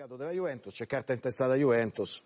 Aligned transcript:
comunicato 0.00 0.16
della 0.16 0.30
Juventus, 0.30 0.74
c'è 0.74 0.86
carta 0.86 1.12
intestata 1.12 1.54
Juventus. 1.54 2.22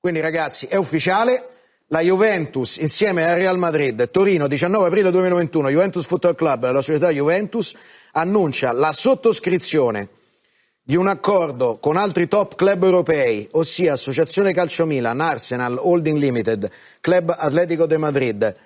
Quindi 0.00 0.20
ragazzi, 0.20 0.66
è 0.66 0.76
ufficiale, 0.76 1.48
la 1.88 2.00
Juventus 2.00 2.76
insieme 2.78 3.24
al 3.24 3.36
Real 3.36 3.58
Madrid, 3.58 4.10
Torino, 4.10 4.46
19 4.46 4.86
aprile 4.86 5.10
2021, 5.10 5.70
Juventus 5.70 6.06
Football 6.06 6.34
Club, 6.34 6.70
la 6.70 6.80
società 6.80 7.10
Juventus, 7.10 7.74
annuncia 8.12 8.72
la 8.72 8.92
sottoscrizione 8.92 10.08
di 10.82 10.96
un 10.96 11.08
accordo 11.08 11.78
con 11.78 11.96
altri 11.96 12.26
top 12.26 12.54
club 12.54 12.84
europei, 12.84 13.48
ossia 13.52 13.92
Associazione 13.92 14.54
Calcio 14.54 14.86
Milan, 14.86 15.20
Arsenal, 15.20 15.78
Holding 15.78 16.18
Limited, 16.18 16.70
Club 17.00 17.34
Atletico 17.36 17.86
de 17.86 17.98
Madrid, 17.98 18.56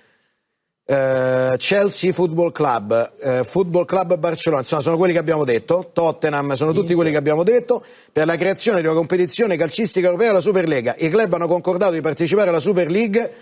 eh, 0.90 1.54
Chelsea 1.58 2.14
Football 2.14 2.50
Club, 2.50 3.12
eh, 3.20 3.44
Football 3.44 3.84
Club 3.84 4.16
Barcellona, 4.16 4.62
insomma 4.62 4.80
sono 4.80 4.96
quelli 4.96 5.12
che 5.12 5.18
abbiamo 5.18 5.44
detto, 5.44 5.90
Tottenham, 5.92 6.54
sono 6.54 6.72
tutti 6.72 6.94
quelli 6.94 7.10
che 7.10 7.18
abbiamo 7.18 7.42
detto, 7.42 7.84
per 8.10 8.24
la 8.24 8.36
creazione 8.36 8.80
di 8.80 8.86
una 8.86 8.96
competizione 8.96 9.58
calcistica 9.58 10.06
europea, 10.06 10.32
la 10.32 10.40
Superlega. 10.40 10.94
I 10.96 11.10
club 11.10 11.34
hanno 11.34 11.46
concordato 11.46 11.92
di 11.92 12.00
partecipare 12.00 12.48
alla 12.48 12.58
Super 12.58 12.90
League 12.90 13.32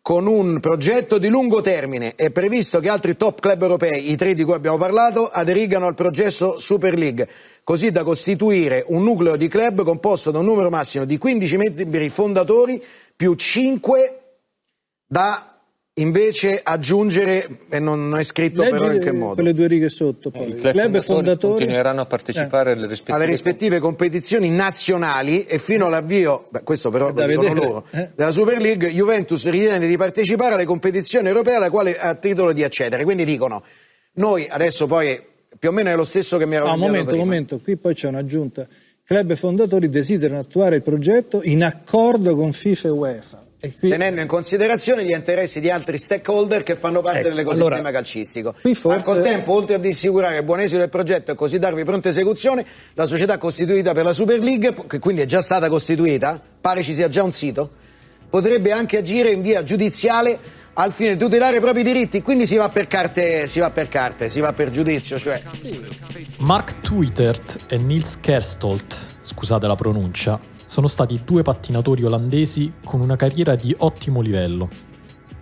con 0.00 0.28
un 0.28 0.60
progetto 0.60 1.18
di 1.18 1.26
lungo 1.26 1.60
termine. 1.60 2.14
È 2.14 2.30
previsto 2.30 2.78
che 2.78 2.88
altri 2.88 3.16
top 3.16 3.40
club 3.40 3.62
europei, 3.62 4.12
i 4.12 4.14
tre 4.14 4.34
di 4.34 4.44
cui 4.44 4.54
abbiamo 4.54 4.76
parlato, 4.76 5.26
aderigano 5.26 5.88
al 5.88 5.94
progetto 5.94 6.60
Super 6.60 6.96
League, 6.96 7.28
così 7.64 7.90
da 7.90 8.04
costituire 8.04 8.84
un 8.86 9.02
nucleo 9.02 9.34
di 9.34 9.48
club 9.48 9.82
composto 9.82 10.30
da 10.30 10.38
un 10.38 10.44
numero 10.44 10.70
massimo 10.70 11.04
di 11.04 11.18
15 11.18 11.56
membri 11.56 12.08
fondatori 12.10 12.80
più 13.16 13.34
5 13.34 14.20
da 15.04 15.55
invece 15.98 16.60
aggiungere, 16.62 17.46
e 17.70 17.78
non 17.78 18.16
è 18.18 18.22
scritto 18.22 18.62
Leggi 18.62 18.72
però 18.72 18.92
in 18.92 19.00
che 19.00 19.12
modo. 19.12 19.34
quelle 19.34 19.54
due 19.54 19.66
righe 19.66 19.88
sotto 19.88 20.30
poi. 20.30 20.50
I 20.50 20.54
club 20.56 20.72
club 20.72 21.00
fondatori 21.00 21.58
continueranno 21.58 22.02
a 22.02 22.06
partecipare 22.06 22.72
alle 22.72 22.86
rispettive, 22.86 23.16
alle 23.16 23.26
rispettive 23.26 23.78
competizioni 23.78 24.50
nazionali 24.50 25.42
e 25.44 25.58
fino 25.58 25.86
all'avvio, 25.86 26.48
beh, 26.50 26.62
questo 26.64 26.90
però 26.90 27.10
lo 27.12 27.26
dicono 27.26 27.54
loro, 27.54 27.86
eh. 27.92 28.10
della 28.14 28.30
Super 28.30 28.60
League, 28.60 28.90
Juventus 28.90 29.48
ritiene 29.48 29.86
di 29.86 29.96
partecipare 29.96 30.54
alle 30.54 30.66
competizioni 30.66 31.28
europee 31.28 31.54
alla 31.54 31.70
quale 31.70 31.96
ha 31.96 32.14
titolo 32.14 32.52
di 32.52 32.62
accedere. 32.62 33.04
Quindi 33.04 33.24
dicono, 33.24 33.62
noi 34.14 34.46
adesso 34.50 34.86
poi 34.86 35.18
più 35.58 35.70
o 35.70 35.72
meno 35.72 35.88
è 35.88 35.96
lo 35.96 36.04
stesso 36.04 36.36
che 36.36 36.44
mi 36.44 36.56
era 36.56 36.66
Ah, 36.66 36.74
un 36.74 36.80
momento, 36.80 37.14
un 37.14 37.20
momento, 37.20 37.58
qui 37.58 37.76
poi 37.78 37.94
c'è 37.94 38.08
un'aggiunta. 38.08 38.66
Club 39.02 39.34
fondatori 39.34 39.88
desiderano 39.88 40.40
attuare 40.40 40.76
il 40.76 40.82
progetto 40.82 41.40
in 41.42 41.64
accordo 41.64 42.36
con 42.36 42.52
FIFA 42.52 42.88
e 42.88 42.90
UEFA. 42.90 43.45
E 43.66 43.74
qui, 43.78 43.88
tenendo 43.90 44.20
in 44.20 44.26
considerazione 44.26 45.04
gli 45.04 45.10
interessi 45.12 45.60
di 45.60 45.70
altri 45.70 45.98
stakeholder 45.98 46.62
che 46.62 46.76
fanno 46.76 47.00
parte 47.00 47.20
Ecco, 47.20 47.28
dell'ecosistema 47.28 47.74
allora, 47.78 47.90
calcistico. 47.92 48.54
forse- 48.60 48.88
Al 48.88 49.02
contempo, 49.02 49.52
oltre 49.52 49.74
ad 49.74 49.84
assicurare 49.84 50.38
il 50.38 50.44
buon 50.44 50.60
esito 50.60 50.78
del 50.78 50.88
progetto 50.88 51.32
e 51.32 51.34
così 51.34 51.58
darvi 51.58 51.84
pronta 51.84 52.08
esecuzione, 52.08 52.64
la 52.94 53.06
società 53.06 53.38
costituita 53.38 53.92
per 53.92 54.04
la 54.04 54.12
Super 54.12 54.42
League, 54.42 54.74
che 54.86 54.98
quindi 54.98 55.22
è 55.22 55.26
già 55.26 55.40
stata 55.40 55.68
costituita, 55.68 56.40
pare 56.60 56.82
ci 56.82 56.94
sia 56.94 57.08
già 57.08 57.22
un 57.22 57.32
sito, 57.32 57.70
potrebbe 58.28 58.72
anche 58.72 58.98
agire 58.98 59.30
in 59.30 59.42
via 59.42 59.62
giudiziale 59.62 60.38
al 60.78 60.92
fine 60.92 61.12
di 61.12 61.18
tutelare 61.18 61.56
i 61.56 61.60
propri 61.60 61.82
diritti. 61.82 62.20
Quindi 62.20 62.46
si 62.46 62.56
va 62.56 62.68
per 62.68 62.86
carte, 62.86 63.46
si 63.46 63.60
va 63.60 63.70
per 63.70 63.88
carte, 63.88 64.28
si 64.28 64.40
va 64.40 64.52
per 64.52 64.70
giudizio, 64.70 65.18
cioè 65.18 65.40
Mark 66.38 66.80
Twittert 66.80 67.64
e 67.68 67.78
Niels 67.78 68.18
Kerstolt, 68.20 68.96
scusate 69.22 69.66
la 69.66 69.74
pronuncia, 69.74 70.38
sono 70.76 70.88
stati 70.88 71.22
due 71.24 71.40
pattinatori 71.40 72.04
olandesi 72.04 72.70
con 72.84 73.00
una 73.00 73.16
carriera 73.16 73.54
di 73.54 73.74
ottimo 73.78 74.20
livello. 74.20 74.68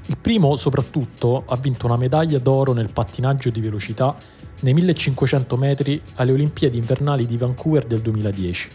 Il 0.06 0.16
primo, 0.16 0.54
soprattutto, 0.54 1.42
ha 1.48 1.56
vinto 1.56 1.86
una 1.86 1.96
medaglia 1.96 2.38
d'oro 2.38 2.72
nel 2.72 2.92
pattinaggio 2.92 3.50
di 3.50 3.60
velocità 3.60 4.14
nei 4.60 4.74
1500 4.74 5.56
metri 5.56 6.00
alle 6.14 6.30
Olimpiadi 6.30 6.78
invernali 6.78 7.27
di 7.27 7.36
Vancouver 7.36 7.84
del 7.84 8.00
2010 8.00 8.68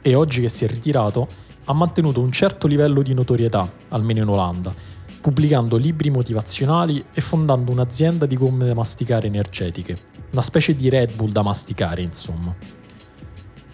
e 0.00 0.14
oggi 0.14 0.42
che 0.42 0.48
si 0.48 0.64
è 0.64 0.68
ritirato 0.68 1.26
ha 1.64 1.72
mantenuto 1.72 2.20
un 2.20 2.30
certo 2.30 2.68
livello 2.68 3.02
di 3.02 3.12
notorietà, 3.12 3.68
almeno 3.88 4.22
in 4.22 4.28
Olanda, 4.28 4.72
pubblicando 5.20 5.76
libri 5.76 6.10
motivazionali 6.10 7.04
e 7.12 7.20
fondando 7.20 7.72
un'azienda 7.72 8.26
di 8.26 8.36
gomme 8.36 8.64
da 8.64 8.74
masticare 8.74 9.26
energetiche, 9.26 9.96
una 10.30 10.42
specie 10.42 10.76
di 10.76 10.88
Red 10.88 11.16
Bull 11.16 11.32
da 11.32 11.42
masticare, 11.42 12.00
insomma. 12.02 12.54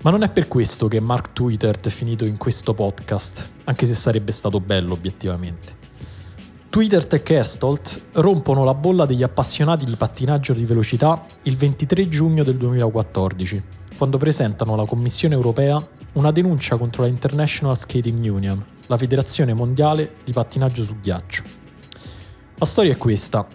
Ma 0.02 0.10
non 0.10 0.24
è 0.24 0.30
per 0.30 0.48
questo 0.48 0.88
che 0.88 0.98
Mark 0.98 1.32
Twittert 1.32 1.86
è 1.86 1.90
finito 1.90 2.24
in 2.24 2.36
questo 2.36 2.74
podcast, 2.74 3.48
anche 3.64 3.86
se 3.86 3.94
sarebbe 3.94 4.32
stato 4.32 4.58
bello 4.58 4.94
obiettivamente. 4.94 5.76
Twittert 6.68 7.12
e 7.12 7.22
Kerstolt 7.22 8.06
rompono 8.14 8.64
la 8.64 8.74
bolla 8.74 9.06
degli 9.06 9.22
appassionati 9.22 9.84
di 9.84 9.94
pattinaggio 9.94 10.54
di 10.54 10.64
velocità 10.64 11.24
il 11.42 11.56
23 11.56 12.08
giugno 12.08 12.42
del 12.42 12.56
2014, 12.56 13.62
quando 13.96 14.18
presentano 14.18 14.72
alla 14.72 14.86
Commissione 14.86 15.34
europea 15.34 15.80
una 16.14 16.32
denuncia 16.32 16.76
contro 16.76 17.02
la 17.02 17.08
International 17.08 17.78
Skating 17.78 18.24
Union, 18.28 18.64
la 18.86 18.96
federazione 18.96 19.54
mondiale 19.54 20.16
di 20.24 20.32
pattinaggio 20.32 20.82
su 20.82 20.98
ghiaccio. 20.98 21.44
La 22.56 22.64
storia 22.64 22.92
è 22.92 22.96
questa. 22.96 23.46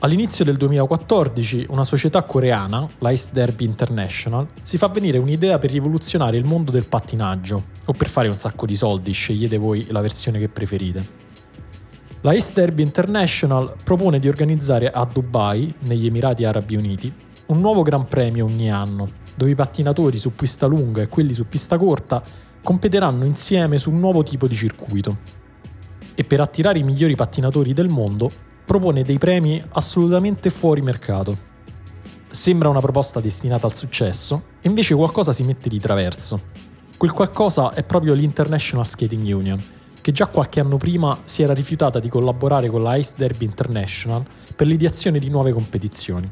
All'inizio 0.00 0.44
del 0.44 0.56
2014 0.56 1.66
una 1.70 1.82
società 1.82 2.22
coreana, 2.22 2.86
l'Ice 2.98 3.30
Derby 3.32 3.64
International, 3.64 4.46
si 4.62 4.78
fa 4.78 4.86
venire 4.86 5.18
un'idea 5.18 5.58
per 5.58 5.72
rivoluzionare 5.72 6.36
il 6.36 6.44
mondo 6.44 6.70
del 6.70 6.86
pattinaggio, 6.86 7.64
o 7.84 7.92
per 7.92 8.08
fare 8.08 8.28
un 8.28 8.38
sacco 8.38 8.64
di 8.64 8.76
soldi, 8.76 9.10
scegliete 9.10 9.56
voi 9.56 9.88
la 9.90 10.00
versione 10.00 10.38
che 10.38 10.48
preferite. 10.48 11.26
La 12.20 12.32
Derby 12.32 12.84
International 12.84 13.74
propone 13.82 14.20
di 14.20 14.28
organizzare 14.28 14.88
a 14.88 15.04
Dubai, 15.04 15.74
negli 15.80 16.06
Emirati 16.06 16.44
Arabi 16.44 16.76
Uniti, 16.76 17.12
un 17.46 17.58
nuovo 17.58 17.82
Gran 17.82 18.04
Premio 18.04 18.44
ogni 18.44 18.70
anno, 18.70 19.08
dove 19.34 19.50
i 19.50 19.56
pattinatori 19.56 20.16
su 20.16 20.32
pista 20.32 20.66
lunga 20.66 21.02
e 21.02 21.08
quelli 21.08 21.32
su 21.32 21.48
pista 21.48 21.76
corta 21.76 22.22
competeranno 22.62 23.24
insieme 23.24 23.78
su 23.78 23.90
un 23.90 23.98
nuovo 23.98 24.22
tipo 24.22 24.46
di 24.46 24.54
circuito. 24.54 25.16
E 26.14 26.22
per 26.22 26.38
attirare 26.38 26.78
i 26.78 26.84
migliori 26.84 27.16
pattinatori 27.16 27.72
del 27.72 27.88
mondo 27.88 28.46
propone 28.68 29.02
dei 29.02 29.16
premi 29.16 29.64
assolutamente 29.70 30.50
fuori 30.50 30.82
mercato. 30.82 31.34
Sembra 32.28 32.68
una 32.68 32.80
proposta 32.80 33.18
destinata 33.18 33.66
al 33.66 33.74
successo, 33.74 34.42
e 34.60 34.68
invece 34.68 34.94
qualcosa 34.94 35.32
si 35.32 35.42
mette 35.42 35.70
di 35.70 35.80
traverso. 35.80 36.38
Quel 36.98 37.12
qualcosa 37.12 37.72
è 37.72 37.82
proprio 37.82 38.12
l'International 38.12 38.86
Skating 38.86 39.34
Union, 39.34 39.64
che 40.02 40.12
già 40.12 40.26
qualche 40.26 40.60
anno 40.60 40.76
prima 40.76 41.18
si 41.24 41.42
era 41.42 41.54
rifiutata 41.54 41.98
di 41.98 42.10
collaborare 42.10 42.68
con 42.68 42.82
la 42.82 42.96
Ice 42.96 43.14
Derby 43.16 43.46
International 43.46 44.22
per 44.54 44.66
l'ideazione 44.66 45.18
di 45.18 45.30
nuove 45.30 45.52
competizioni. 45.52 46.30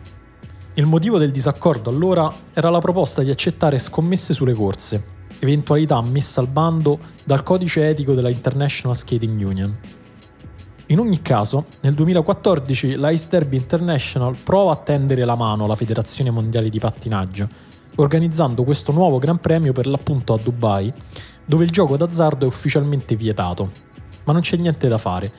Il 0.75 0.85
motivo 0.85 1.17
del 1.17 1.31
disaccordo 1.31 1.89
allora 1.89 2.31
era 2.53 2.69
la 2.69 2.81
proposta 2.81 3.23
di 3.23 3.31
accettare 3.31 3.79
scommesse 3.79 4.35
sulle 4.35 4.53
corse, 4.53 5.03
eventualità 5.39 6.03
messa 6.03 6.43
al 6.43 6.49
bando 6.49 6.99
dal 7.25 7.43
codice 7.43 7.89
etico 7.89 8.13
della 8.13 8.29
International 8.29 8.95
Skating 8.95 9.41
Union. 9.41 10.05
In 10.89 11.01
ogni 11.01 11.21
caso, 11.21 11.67
nel 11.81 11.95
2014 11.95 12.95
la 12.95 13.11
Ice 13.11 13.27
Derby 13.29 13.57
International 13.57 14.37
prova 14.37 14.71
a 14.71 14.77
tendere 14.77 15.25
la 15.25 15.35
mano 15.35 15.65
alla 15.65 15.75
Federazione 15.75 16.31
Mondiale 16.31 16.69
di 16.69 16.79
Pattinaggio, 16.79 17.49
organizzando 17.97 18.63
questo 18.63 18.93
nuovo 18.93 19.19
Gran 19.19 19.41
Premio 19.41 19.73
per 19.73 19.89
l'appunto 19.89 20.33
a 20.33 20.39
Dubai, 20.41 20.93
dove 21.45 21.65
il 21.65 21.71
gioco 21.71 21.97
d'azzardo 21.97 22.45
è 22.45 22.49
ufficialmente 22.49 23.17
vietato. 23.17 23.73
Ma 24.23 24.33
non 24.33 24.43
c'è 24.43 24.57
niente 24.59 24.87
da 24.87 24.97
fare. 24.97 25.33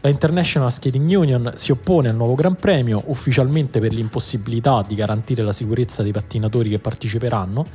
La 0.00 0.08
International 0.08 0.72
Skating 0.72 1.08
Union 1.16 1.52
si 1.54 1.70
oppone 1.70 2.08
al 2.08 2.16
nuovo 2.16 2.34
Gran 2.34 2.56
Premio, 2.56 3.04
ufficialmente 3.06 3.78
per 3.78 3.92
l'impossibilità 3.92 4.84
di 4.84 4.96
garantire 4.96 5.42
la 5.42 5.52
sicurezza 5.52 6.02
dei 6.02 6.12
pattinatori 6.12 6.70
che 6.70 6.80
parteciperanno, 6.80 7.66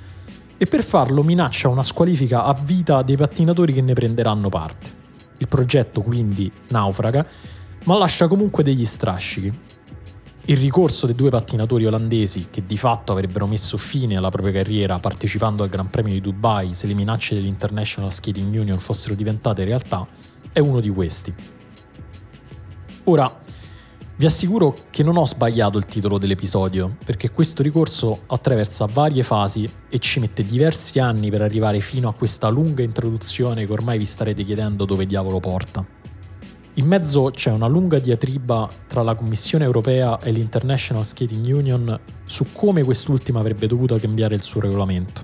e 0.57 0.66
per 0.66 0.84
farlo 0.84 1.23
minaccia 1.23 1.69
una 1.69 1.84
squalifica 1.84 2.44
a 2.44 2.53
vita 2.53 3.01
dei 3.01 3.16
pattinatori 3.16 3.72
che 3.72 3.81
ne 3.81 3.94
prenderanno 3.94 4.50
parte. 4.50 5.03
Il 5.43 5.49
progetto 5.49 5.99
quindi 5.99 6.49
naufraga, 6.69 7.27
ma 7.83 7.97
lascia 7.97 8.29
comunque 8.29 8.63
degli 8.63 8.85
strascichi. 8.85 9.51
Il 10.45 10.55
ricorso 10.55 11.05
dei 11.05 11.15
due 11.15 11.29
pattinatori 11.29 11.85
olandesi, 11.85 12.47
che 12.49 12.65
di 12.65 12.77
fatto 12.77 13.11
avrebbero 13.11 13.45
messo 13.45 13.75
fine 13.75 14.15
alla 14.15 14.29
propria 14.29 14.53
carriera 14.53 14.99
partecipando 14.99 15.61
al 15.61 15.67
Gran 15.67 15.89
Premio 15.89 16.13
di 16.13 16.21
Dubai 16.21 16.71
se 16.71 16.87
le 16.87 16.93
minacce 16.93 17.35
dell'International 17.35 18.13
Skating 18.13 18.55
Union 18.55 18.79
fossero 18.79 19.16
diventate 19.16 19.66
realtà, 19.66 20.07
è 20.53 20.59
uno 20.59 20.79
di 20.79 20.90
questi. 20.90 21.34
Ora, 23.03 23.41
vi 24.15 24.25
assicuro 24.25 24.75
che 24.91 25.01
non 25.01 25.17
ho 25.17 25.25
sbagliato 25.25 25.79
il 25.79 25.85
titolo 25.85 26.19
dell'episodio, 26.19 26.97
perché 27.03 27.31
questo 27.31 27.63
ricorso 27.63 28.21
attraversa 28.27 28.85
varie 28.85 29.23
fasi 29.23 29.67
e 29.89 29.97
ci 29.97 30.19
mette 30.19 30.45
diversi 30.45 30.99
anni 30.99 31.31
per 31.31 31.41
arrivare 31.41 31.79
fino 31.79 32.09
a 32.09 32.13
questa 32.13 32.49
lunga 32.49 32.83
introduzione 32.83 33.65
che 33.65 33.71
ormai 33.71 33.97
vi 33.97 34.05
starete 34.05 34.43
chiedendo 34.43 34.85
dove 34.85 35.07
diavolo 35.07 35.39
porta. 35.39 35.83
In 36.75 36.85
mezzo 36.85 37.31
c'è 37.31 37.51
una 37.51 37.67
lunga 37.67 37.97
diatriba 37.97 38.69
tra 38.87 39.01
la 39.01 39.15
Commissione 39.15 39.63
europea 39.63 40.19
e 40.19 40.31
l'International 40.31 41.05
Skating 41.05 41.45
Union 41.47 41.99
su 42.25 42.45
come 42.51 42.83
quest'ultima 42.83 43.39
avrebbe 43.39 43.65
dovuto 43.65 43.97
cambiare 43.97 44.35
il 44.35 44.43
suo 44.43 44.61
regolamento. 44.61 45.21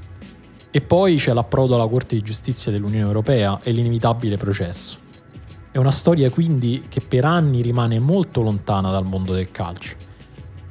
E 0.71 0.81
poi 0.81 1.17
c'è 1.17 1.33
l'approdo 1.33 1.75
alla 1.75 1.87
Corte 1.87 2.15
di 2.15 2.21
Giustizia 2.21 2.71
dell'Unione 2.71 3.05
Europea 3.05 3.59
e 3.63 3.71
l'inevitabile 3.71 4.37
processo. 4.37 5.07
È 5.71 5.77
una 5.77 5.91
storia 5.91 6.31
quindi 6.31 6.85
che 6.89 6.99
per 6.99 7.25
anni 7.25 7.61
rimane 7.61 7.99
molto 7.99 8.41
lontana 8.41 8.89
dal 8.89 9.05
mondo 9.05 9.33
del 9.33 9.51
calcio. 9.51 9.95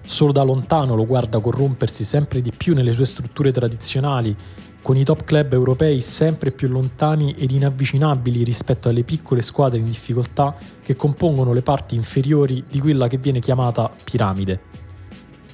Solo 0.04 0.32
da 0.32 0.42
lontano 0.42 0.96
lo 0.96 1.06
guarda 1.06 1.38
corrompersi 1.38 2.02
sempre 2.02 2.40
di 2.40 2.50
più 2.50 2.74
nelle 2.74 2.90
sue 2.90 3.04
strutture 3.04 3.52
tradizionali 3.52 4.36
con 4.82 4.96
i 4.96 5.04
top 5.04 5.22
club 5.22 5.52
europei 5.52 6.00
sempre 6.00 6.50
più 6.50 6.66
lontani 6.66 7.32
ed 7.34 7.52
inavvicinabili 7.52 8.42
rispetto 8.42 8.88
alle 8.88 9.04
piccole 9.04 9.40
squadre 9.40 9.78
in 9.78 9.84
difficoltà 9.84 10.56
che 10.82 10.96
compongono 10.96 11.52
le 11.52 11.62
parti 11.62 11.94
inferiori 11.94 12.64
di 12.68 12.80
quella 12.80 13.06
che 13.06 13.18
viene 13.18 13.38
chiamata 13.38 13.88
piramide. 14.02 14.60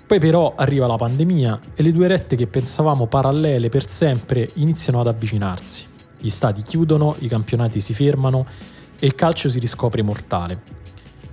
Poi 0.06 0.18
però 0.18 0.54
arriva 0.56 0.86
la 0.86 0.96
pandemia 0.96 1.60
e 1.74 1.82
le 1.82 1.92
due 1.92 2.06
rette 2.06 2.34
che 2.36 2.46
pensavamo 2.46 3.06
parallele 3.08 3.68
per 3.68 3.90
sempre 3.90 4.48
iniziano 4.54 5.00
ad 5.00 5.08
avvicinarsi. 5.08 5.84
Gli 6.18 6.30
stati 6.30 6.62
chiudono, 6.62 7.16
i 7.18 7.28
campionati 7.28 7.80
si 7.80 7.92
fermano 7.92 8.46
e 9.04 9.06
il 9.06 9.14
calcio 9.14 9.50
si 9.50 9.58
riscopre 9.58 10.00
mortale. 10.00 10.62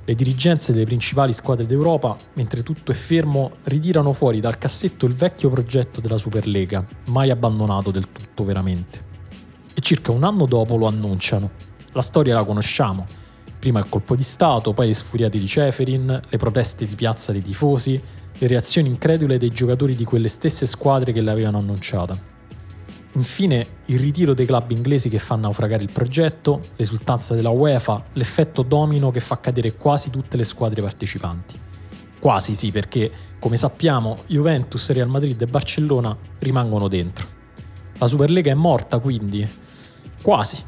Le 0.04 0.14
dirigenze 0.14 0.74
delle 0.74 0.84
principali 0.84 1.32
squadre 1.32 1.66
d'Europa, 1.66 2.18
mentre 2.34 2.64
tutto 2.64 2.92
è 2.92 2.94
fermo, 2.94 3.52
ritirano 3.64 4.12
fuori 4.12 4.42
dal 4.42 4.58
cassetto 4.58 5.06
il 5.06 5.14
vecchio 5.14 5.50
progetto 5.50 6.02
della 6.02 6.18
Superlega, 6.18 6.86
mai 7.06 7.30
abbandonato 7.30 7.90
del 7.90 8.12
tutto 8.12 8.44
veramente. 8.44 9.02
E 9.74 9.80
circa 9.80 10.12
un 10.12 10.26
anno 10.26 10.48
dopo 10.48 10.76
lo 10.76 10.86
annunciano. 10.86 11.50
La 11.94 12.02
storia 12.02 12.34
la 12.34 12.44
conosciamo. 12.44 13.06
Prima 13.58 13.80
il 13.80 13.88
colpo 13.88 14.18
di 14.18 14.24
Stato, 14.24 14.74
poi 14.74 14.88
le 14.88 14.94
sfuriate 14.94 15.40
di 15.40 15.48
Ceferin, 15.48 16.22
le 16.28 16.38
proteste 16.38 16.86
di 16.86 16.96
piazza 16.96 17.32
dei 17.32 17.42
tifosi, 17.42 18.02
le 18.38 18.48
reazioni 18.48 18.90
incredule 18.90 19.38
dei 19.38 19.52
giocatori 19.52 19.96
di 19.96 20.04
quelle 20.04 20.28
stesse 20.28 20.66
squadre 20.66 21.14
che 21.14 21.22
l'avevano 21.22 21.60
annunciata. 21.60 22.31
Infine, 23.14 23.68
il 23.86 24.00
ritiro 24.00 24.34
dei 24.34 24.46
club 24.46 24.72
inglesi 24.72 25.10
che 25.10 25.20
fa 25.20 25.36
naufragare 25.36 25.84
il 25.84 25.92
progetto, 25.92 26.62
l'esultanza 26.78 27.36
della 27.36 27.50
UEFA, 27.50 28.06
l'effetto 28.14 28.62
domino 28.62 29.12
che 29.12 29.20
fa 29.20 29.40
cadere 29.40 29.76
quasi 29.76 30.10
tutte 30.10 30.38
le 30.38 30.46
squadre 30.46 30.82
partecipanti. 30.82 31.60
Quasi 32.20 32.56
sì, 32.56 32.72
perché, 32.72 33.12
come 33.40 33.58
sappiamo, 33.58 34.18
Juventus, 34.28 34.92
Real 34.92 35.10
Madrid 35.10 35.42
e 35.42 35.48
Barcellona 35.48 36.16
rimangono 36.40 36.88
dentro. 36.88 37.28
La 37.98 38.08
Superlega 38.08 38.52
è 38.52 38.56
morta, 38.56 39.00
quindi. 39.00 39.48
Quasi. 40.22 40.64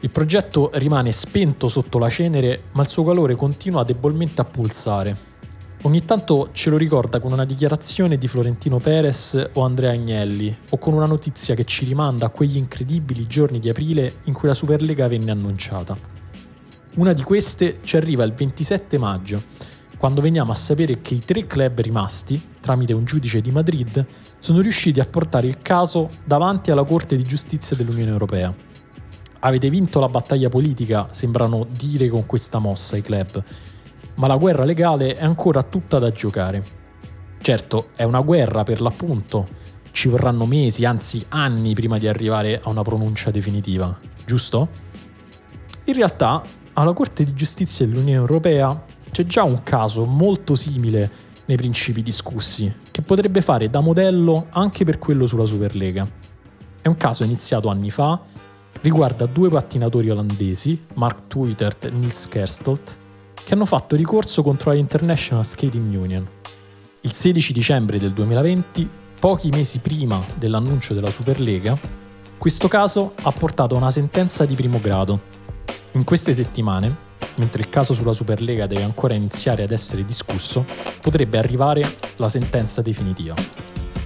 Il 0.00 0.10
progetto 0.10 0.70
rimane 0.74 1.12
spento 1.12 1.68
sotto 1.68 1.98
la 1.98 2.08
cenere, 2.08 2.64
ma 2.72 2.82
il 2.82 2.88
suo 2.88 3.04
calore 3.04 3.34
continua 3.34 3.84
debolmente 3.84 4.40
a 4.40 4.44
pulsare, 4.44 5.16
Ogni 5.84 6.04
tanto 6.04 6.50
ce 6.52 6.70
lo 6.70 6.76
ricorda 6.76 7.18
con 7.18 7.32
una 7.32 7.44
dichiarazione 7.44 8.16
di 8.16 8.28
Florentino 8.28 8.78
Perez 8.78 9.50
o 9.54 9.64
Andrea 9.64 9.90
Agnelli, 9.90 10.56
o 10.70 10.78
con 10.78 10.94
una 10.94 11.06
notizia 11.06 11.56
che 11.56 11.64
ci 11.64 11.84
rimanda 11.84 12.26
a 12.26 12.28
quegli 12.28 12.56
incredibili 12.56 13.26
giorni 13.26 13.58
di 13.58 13.68
aprile 13.68 14.18
in 14.24 14.32
cui 14.32 14.46
la 14.46 14.54
Superlega 14.54 15.08
venne 15.08 15.32
annunciata. 15.32 15.98
Una 16.94 17.12
di 17.12 17.24
queste 17.24 17.80
ci 17.82 17.96
arriva 17.96 18.22
il 18.22 18.32
27 18.32 18.96
maggio, 18.96 19.42
quando 19.96 20.20
veniamo 20.20 20.52
a 20.52 20.54
sapere 20.54 21.00
che 21.00 21.14
i 21.14 21.24
tre 21.24 21.48
club 21.48 21.80
rimasti, 21.80 22.40
tramite 22.60 22.92
un 22.92 23.04
giudice 23.04 23.40
di 23.40 23.50
Madrid, 23.50 24.06
sono 24.38 24.60
riusciti 24.60 25.00
a 25.00 25.06
portare 25.06 25.48
il 25.48 25.58
caso 25.62 26.10
davanti 26.24 26.70
alla 26.70 26.84
Corte 26.84 27.16
di 27.16 27.24
Giustizia 27.24 27.74
dell'Unione 27.74 28.12
Europea. 28.12 28.54
Avete 29.40 29.68
vinto 29.68 29.98
la 29.98 30.08
battaglia 30.08 30.48
politica, 30.48 31.08
sembrano 31.10 31.66
dire 31.68 32.08
con 32.08 32.24
questa 32.24 32.60
mossa 32.60 32.96
i 32.96 33.02
club, 33.02 33.42
ma 34.14 34.26
la 34.26 34.36
guerra 34.36 34.64
legale 34.64 35.14
è 35.16 35.24
ancora 35.24 35.62
tutta 35.62 35.98
da 35.98 36.10
giocare. 36.10 36.62
Certo, 37.40 37.88
è 37.96 38.04
una 38.04 38.20
guerra 38.20 38.62
per 38.62 38.80
l'appunto, 38.80 39.48
ci 39.90 40.08
vorranno 40.08 40.46
mesi, 40.46 40.84
anzi 40.84 41.24
anni 41.28 41.74
prima 41.74 41.98
di 41.98 42.08
arrivare 42.08 42.60
a 42.62 42.68
una 42.68 42.82
pronuncia 42.82 43.30
definitiva, 43.30 43.98
giusto? 44.24 44.68
In 45.84 45.94
realtà, 45.94 46.42
alla 46.74 46.92
Corte 46.92 47.24
di 47.24 47.34
Giustizia 47.34 47.86
dell'Unione 47.86 48.12
Europea 48.12 48.84
c'è 49.10 49.24
già 49.24 49.42
un 49.42 49.62
caso 49.62 50.04
molto 50.04 50.54
simile 50.54 51.10
nei 51.44 51.56
principi 51.56 52.02
discussi, 52.02 52.72
che 52.90 53.02
potrebbe 53.02 53.40
fare 53.40 53.68
da 53.68 53.80
modello 53.80 54.46
anche 54.50 54.84
per 54.84 54.98
quello 54.98 55.26
sulla 55.26 55.44
Superlega. 55.44 56.08
È 56.80 56.88
un 56.88 56.96
caso 56.96 57.24
iniziato 57.24 57.68
anni 57.68 57.90
fa, 57.90 58.20
riguarda 58.80 59.26
due 59.26 59.50
pattinatori 59.50 60.08
olandesi, 60.08 60.80
Mark 60.94 61.26
Twittert 61.26 61.84
e 61.84 61.90
Niels 61.90 62.26
Kerstolt, 62.28 62.96
che 63.34 63.54
hanno 63.54 63.64
fatto 63.64 63.96
ricorso 63.96 64.42
contro 64.42 64.70
la 64.70 64.76
International 64.76 65.44
Skating 65.44 65.94
Union. 65.94 66.26
Il 67.00 67.12
16 67.12 67.52
dicembre 67.52 67.98
del 67.98 68.12
2020, 68.12 68.88
pochi 69.18 69.48
mesi 69.50 69.78
prima 69.80 70.22
dell'annuncio 70.36 70.94
della 70.94 71.10
Superlega, 71.10 71.76
questo 72.38 72.68
caso 72.68 73.14
ha 73.22 73.30
portato 73.30 73.74
a 73.74 73.78
una 73.78 73.90
sentenza 73.90 74.44
di 74.44 74.54
primo 74.54 74.80
grado. 74.80 75.20
In 75.92 76.04
queste 76.04 76.32
settimane, 76.34 77.10
mentre 77.36 77.62
il 77.62 77.68
caso 77.68 77.92
sulla 77.92 78.12
Superlega 78.12 78.66
deve 78.66 78.82
ancora 78.82 79.14
iniziare 79.14 79.62
ad 79.62 79.70
essere 79.70 80.04
discusso, 80.04 80.64
potrebbe 81.00 81.38
arrivare 81.38 81.82
la 82.16 82.28
sentenza 82.28 82.82
definitiva. 82.82 83.34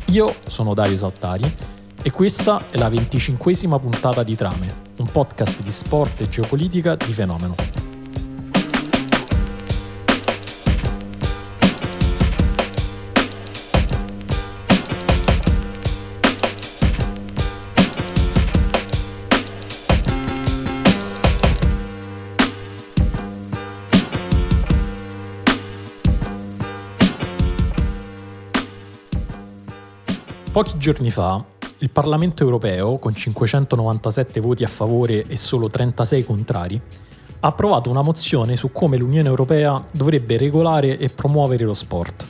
Io 0.06 0.34
sono 0.46 0.74
Dario 0.74 0.96
Saltari 0.96 1.50
e 2.02 2.10
questa 2.10 2.66
è 2.70 2.76
la 2.76 2.88
venticinquesima 2.88 3.78
puntata 3.78 4.22
di 4.22 4.36
Trame, 4.36 4.84
un 4.98 5.10
podcast 5.10 5.60
di 5.62 5.70
sport 5.70 6.20
e 6.20 6.28
geopolitica 6.28 6.94
di 6.94 7.12
fenomeno. 7.12 7.75
Pochi 30.56 30.78
giorni 30.78 31.10
fa 31.10 31.44
il 31.80 31.90
Parlamento 31.90 32.42
europeo, 32.42 32.96
con 32.96 33.14
597 33.14 34.40
voti 34.40 34.64
a 34.64 34.68
favore 34.68 35.26
e 35.26 35.36
solo 35.36 35.68
36 35.68 36.24
contrari, 36.24 36.80
ha 37.40 37.48
approvato 37.48 37.90
una 37.90 38.00
mozione 38.00 38.56
su 38.56 38.72
come 38.72 38.96
l'Unione 38.96 39.28
Europea 39.28 39.84
dovrebbe 39.92 40.38
regolare 40.38 40.96
e 40.96 41.10
promuovere 41.10 41.64
lo 41.64 41.74
sport. 41.74 42.26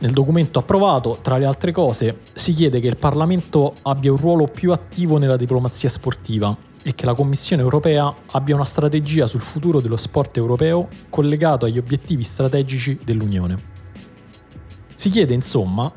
Nel 0.00 0.10
documento 0.12 0.58
approvato, 0.58 1.16
tra 1.22 1.38
le 1.38 1.46
altre 1.46 1.72
cose, 1.72 2.18
si 2.34 2.52
chiede 2.52 2.78
che 2.78 2.88
il 2.88 2.98
Parlamento 2.98 3.72
abbia 3.84 4.12
un 4.12 4.18
ruolo 4.18 4.44
più 4.44 4.72
attivo 4.72 5.16
nella 5.16 5.38
diplomazia 5.38 5.88
sportiva 5.88 6.54
e 6.82 6.94
che 6.94 7.06
la 7.06 7.14
Commissione 7.14 7.62
europea 7.62 8.14
abbia 8.32 8.54
una 8.54 8.66
strategia 8.66 9.26
sul 9.26 9.40
futuro 9.40 9.80
dello 9.80 9.96
sport 9.96 10.36
europeo 10.36 10.88
collegato 11.08 11.64
agli 11.64 11.78
obiettivi 11.78 12.22
strategici 12.22 12.98
dell'Unione. 13.02 13.72
Si 14.94 15.08
chiede 15.08 15.32
insomma 15.32 15.90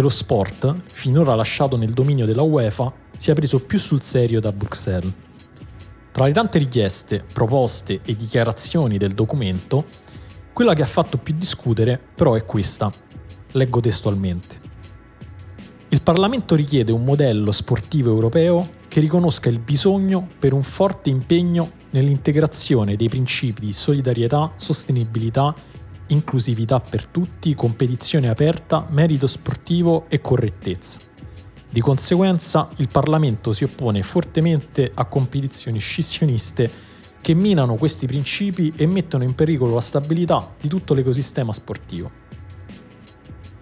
che 0.00 0.02
lo 0.02 0.08
sport, 0.08 0.74
finora 0.86 1.34
lasciato 1.34 1.76
nel 1.76 1.92
dominio 1.92 2.24
della 2.24 2.42
UEFA, 2.42 2.90
sia 3.18 3.34
preso 3.34 3.60
più 3.60 3.78
sul 3.78 4.00
serio 4.00 4.40
da 4.40 4.50
Bruxelles. 4.50 5.12
Tra 6.10 6.24
le 6.24 6.32
tante 6.32 6.58
richieste, 6.58 7.22
proposte 7.32 8.00
e 8.04 8.16
dichiarazioni 8.16 8.96
del 8.96 9.12
documento, 9.12 9.84
quella 10.52 10.74
che 10.74 10.82
ha 10.82 10.86
fatto 10.86 11.18
più 11.18 11.34
discutere 11.36 12.00
però 12.14 12.34
è 12.34 12.44
questa. 12.44 12.90
Leggo 13.52 13.80
testualmente. 13.80 14.68
Il 15.88 16.02
Parlamento 16.02 16.54
richiede 16.54 16.92
un 16.92 17.04
modello 17.04 17.52
sportivo 17.52 18.10
europeo 18.10 18.70
che 18.88 19.00
riconosca 19.00 19.48
il 19.48 19.58
bisogno 19.58 20.26
per 20.38 20.52
un 20.52 20.62
forte 20.62 21.10
impegno 21.10 21.72
nell'integrazione 21.90 22.96
dei 22.96 23.08
principi 23.08 23.66
di 23.66 23.72
solidarietà, 23.72 24.52
sostenibilità 24.56 25.54
inclusività 26.10 26.80
per 26.80 27.06
tutti, 27.06 27.54
competizione 27.54 28.28
aperta, 28.28 28.86
merito 28.90 29.26
sportivo 29.26 30.06
e 30.08 30.20
correttezza. 30.20 30.98
Di 31.68 31.80
conseguenza 31.80 32.68
il 32.76 32.88
Parlamento 32.88 33.52
si 33.52 33.64
oppone 33.64 34.02
fortemente 34.02 34.90
a 34.92 35.04
competizioni 35.04 35.78
scissioniste 35.78 36.88
che 37.20 37.34
minano 37.34 37.74
questi 37.74 38.06
principi 38.06 38.72
e 38.76 38.86
mettono 38.86 39.24
in 39.24 39.34
pericolo 39.34 39.74
la 39.74 39.80
stabilità 39.80 40.54
di 40.60 40.68
tutto 40.68 40.94
l'ecosistema 40.94 41.52
sportivo. 41.52 42.10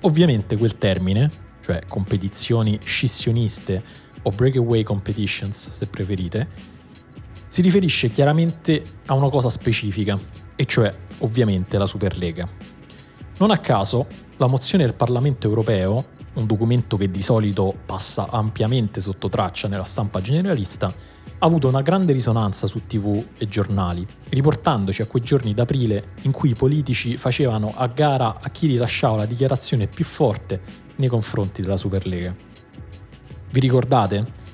Ovviamente 0.03 0.57
quel 0.57 0.79
termine, 0.79 1.31
cioè 1.61 1.81
competizioni 1.87 2.79
scissioniste 2.83 3.83
o 4.23 4.31
breakaway 4.31 4.83
competitions 4.85 5.71
se 5.71 5.87
preferite, 5.87 6.49
si 7.49 7.63
riferisce 7.63 8.11
chiaramente 8.11 8.83
a 9.07 9.15
una 9.15 9.29
cosa 9.29 9.49
specifica, 9.49 10.19
e 10.55 10.65
cioè 10.67 10.95
ovviamente 11.19 11.79
la 11.79 11.87
Superlega. 11.87 12.49
Non 13.39 13.51
a 13.51 13.59
caso, 13.59 14.07
la 14.37 14.47
mozione 14.47 14.85
del 14.85 14.95
Parlamento 14.95 15.47
europeo, 15.47 16.05
un 16.35 16.47
documento 16.47 16.97
che 16.97 17.11
di 17.11 17.23
solito 17.23 17.75
passa 17.87 18.29
ampiamente 18.31 19.01
sotto 19.01 19.29
traccia 19.29 19.69
nella 19.69 19.85
stampa 19.85 20.21
generalista, 20.21 20.87
ha 20.87 21.47
avuto 21.47 21.69
una 21.69 21.83
grande 21.83 22.13
risonanza 22.13 22.67
su 22.67 22.87
tv 22.87 23.25
e 23.37 23.47
giornali, 23.47 24.07
riportandoci 24.31 25.03
a 25.03 25.07
quei 25.07 25.23
giorni 25.23 25.55
d'aprile 25.55 26.15
in 26.23 26.33
cui 26.33 26.51
i 26.51 26.55
politici 26.55 27.17
facevano 27.17 27.73
a 27.77 27.87
gara 27.87 28.39
a 28.41 28.49
chi 28.51 28.67
rilasciava 28.67 29.19
la 29.19 29.27
dichiarazione 29.27 29.87
più 29.87 30.05
forte 30.05 30.61
nei 30.97 31.09
confronti 31.09 31.63
della 31.63 31.77
Superlega. 31.77 32.35
Vi 33.51 33.61
ricordate? 33.61 34.47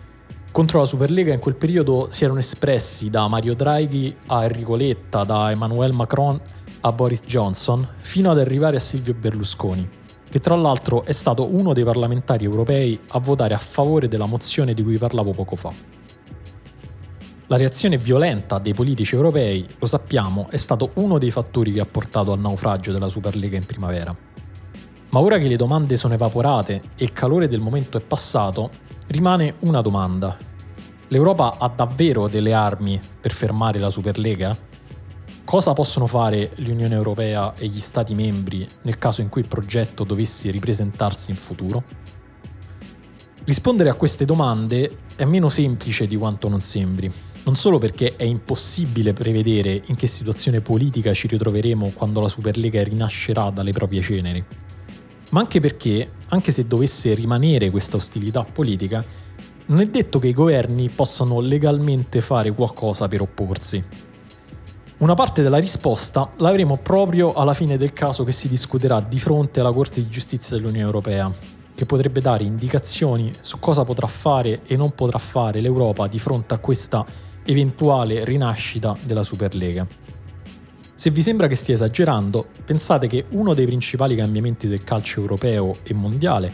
Contro 0.53 0.79
la 0.79 0.87
Superlega 0.87 1.33
in 1.33 1.41
quel 1.41 1.57
periodo 1.57 2.09
si 2.11 2.25
erano 2.25 2.39
espressi 2.39 3.11
da 3.11 3.27
Mario 3.29 3.55
Draghi 3.55 4.15
a 4.27 4.45
Enrico 4.45 4.77
Letta, 4.77 5.25
da 5.25 5.51
Emmanuel 5.51 5.93
Macron 5.93 6.41
a 6.87 6.93
Boris 6.93 7.23
Johnson, 7.23 7.87
fino 7.97 8.31
ad 8.31 8.39
arrivare 8.39 8.77
a 8.77 8.81
Silvio 8.81 9.15
Berlusconi, 9.15 9.89
che 10.29 10.41
tra 10.41 10.55
l'altro 10.55 11.05
è 11.05 11.13
stato 11.13 11.47
uno 11.47 11.73
dei 11.73 11.85
parlamentari 11.85 12.45
europei 12.45 12.99
a 13.09 13.19
votare 13.19 13.55
a 13.55 13.59
favore 13.59 14.07
della 14.07 14.27
mozione 14.27 14.75
di 14.75 14.83
cui 14.83 14.99
parlavo 14.99 15.33
poco 15.33 15.57
fa. 15.57 15.73
La 17.47 17.57
reazione 17.57 17.97
violenta 17.97 18.59
dei 18.59 18.75
politici 18.75 19.15
europei, 19.15 19.67
lo 19.79 19.87
sappiamo, 19.87 20.47
è 20.51 20.57
stato 20.57 20.91
uno 20.95 21.19
dei 21.19 21.31
fattori 21.31 21.73
che 21.73 21.81
ha 21.81 21.87
portato 21.87 22.33
al 22.33 22.41
naufragio 22.41 22.93
della 22.93 23.09
Superlega 23.09 23.57
in 23.57 23.65
primavera. 23.65 24.15
Ma 25.11 25.21
ora 25.21 25.39
che 25.39 25.49
le 25.49 25.57
domande 25.57 25.97
sono 25.97 26.15
evaporate 26.15 26.83
e 26.97 27.05
il 27.05 27.13
calore 27.13 27.49
del 27.49 27.61
momento 27.61 27.97
è 27.97 28.01
passato, 28.01 28.71
rimane 29.07 29.55
una 29.61 29.81
domanda. 29.81 30.37
L'Europa 31.09 31.57
ha 31.59 31.69
davvero 31.69 32.29
delle 32.29 32.53
armi 32.53 33.01
per 33.21 33.33
fermare 33.33 33.79
la 33.79 33.91
Superlega? 33.91 34.73
Cosa 35.45 35.75
possono 35.75 36.07
fare 36.07 36.53
l'Unione 36.57 36.95
Europea 36.95 37.53
e 37.55 37.67
gli 37.67 37.79
Stati 37.79 38.15
membri 38.15 38.67
nel 38.83 38.97
caso 38.97 39.21
in 39.21 39.29
cui 39.29 39.43
il 39.43 39.47
progetto 39.47 40.03
dovesse 40.03 40.51
ripresentarsi 40.51 41.31
in 41.31 41.37
futuro? 41.37 41.85
Rispondere 43.45 43.91
a 43.91 43.95
queste 43.95 44.25
domande 44.25 44.91
è 45.17 45.25
meno 45.27 45.51
semplice 45.51 46.07
di 46.07 46.17
quanto 46.17 46.49
non 46.49 46.63
sembri, 46.63 47.13
non 47.45 47.57
solo 47.57 47.77
perché 47.77 48.15
è 48.17 48.25
impossibile 48.25 49.13
prevedere 49.13 49.83
in 49.85 49.97
che 49.97 50.07
situazione 50.07 50.63
politica 50.63 51.13
ci 51.13 51.27
ritroveremo 51.27 51.93
quando 51.95 52.21
la 52.21 52.31
Superlega 52.31 52.83
rinascerà 52.83 53.51
dalle 53.51 53.73
proprie 53.73 54.01
ceneri, 54.01 54.43
ma 55.29 55.41
anche 55.41 55.61
perché, 55.61 56.11
anche 56.29 56.53
se 56.53 56.67
dovesse 56.67 57.13
rimanere 57.13 57.71
questa 57.71 57.97
ostilità 57.97 58.45
politica, 58.45 59.05
non 59.67 59.81
è 59.81 59.87
detto 59.89 60.19
che 60.19 60.29
i 60.29 60.33
governi 60.33 60.89
possano 60.89 61.41
legalmente 61.41 62.23
fare 62.23 62.51
qualcosa 62.53 63.09
per 63.09 63.21
opporsi. 63.21 64.13
Una 64.97 65.15
parte 65.15 65.43
della 65.43 65.59
risposta 65.59 66.31
l'avremo 66.37 66.77
proprio 66.77 67.33
alla 67.33 67.53
fine 67.53 67.77
del 67.77 67.93
caso 67.93 68.23
che 68.23 68.31
si 68.31 68.47
discuterà 68.47 69.01
di 69.01 69.19
fronte 69.19 69.59
alla 69.59 69.73
Corte 69.73 70.01
di 70.01 70.09
giustizia 70.09 70.57
dell'Unione 70.57 70.87
Europea, 70.87 71.33
che 71.75 71.85
potrebbe 71.85 72.21
dare 72.21 72.45
indicazioni 72.45 73.33
su 73.41 73.59
cosa 73.59 73.83
potrà 73.83 74.07
fare 74.07 74.61
e 74.65 74.77
non 74.77 74.95
potrà 74.95 75.19
fare 75.19 75.61
l'Europa 75.61 76.07
di 76.07 76.21
fronte 76.21 76.55
a 76.55 76.59
questa 76.59 77.05
eventuale 77.45 78.25
rinascita 78.25 78.97
della 79.03 79.25
Superlega. 79.25 79.85
Se 80.95 81.11
vi 81.11 81.23
sembra 81.23 81.49
che 81.49 81.57
stia 81.57 81.75
esagerando, 81.75 82.47
pensate 82.65 83.09
che 83.09 83.25
uno 83.31 83.53
dei 83.53 83.67
principali 83.67 84.15
cambiamenti 84.15 84.69
del 84.69 84.85
calcio 84.85 85.21
europeo 85.21 85.75
e 85.83 85.93
mondiale 85.93 86.53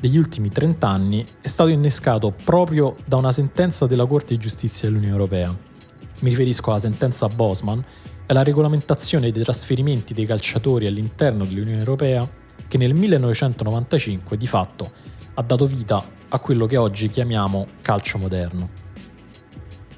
degli 0.00 0.16
ultimi 0.16 0.48
30 0.48 0.88
anni 0.88 1.24
è 1.38 1.48
stato 1.48 1.68
innescato 1.68 2.32
proprio 2.44 2.96
da 3.04 3.16
una 3.16 3.30
sentenza 3.30 3.86
della 3.86 4.06
Corte 4.06 4.34
di 4.34 4.40
giustizia 4.40 4.88
dell'Unione 4.88 5.12
Europea. 5.12 5.73
Mi 6.20 6.30
riferisco 6.30 6.70
alla 6.70 6.78
sentenza 6.78 7.28
Bosman 7.28 7.78
e 7.78 8.24
alla 8.26 8.42
regolamentazione 8.42 9.30
dei 9.30 9.42
trasferimenti 9.42 10.14
dei 10.14 10.26
calciatori 10.26 10.86
all'interno 10.86 11.44
dell'Unione 11.44 11.78
Europea 11.78 12.28
che 12.68 12.78
nel 12.78 12.94
1995 12.94 14.36
di 14.36 14.46
fatto 14.46 14.90
ha 15.34 15.42
dato 15.42 15.66
vita 15.66 16.04
a 16.28 16.38
quello 16.38 16.66
che 16.66 16.76
oggi 16.76 17.08
chiamiamo 17.08 17.66
calcio 17.80 18.18
moderno. 18.18 18.82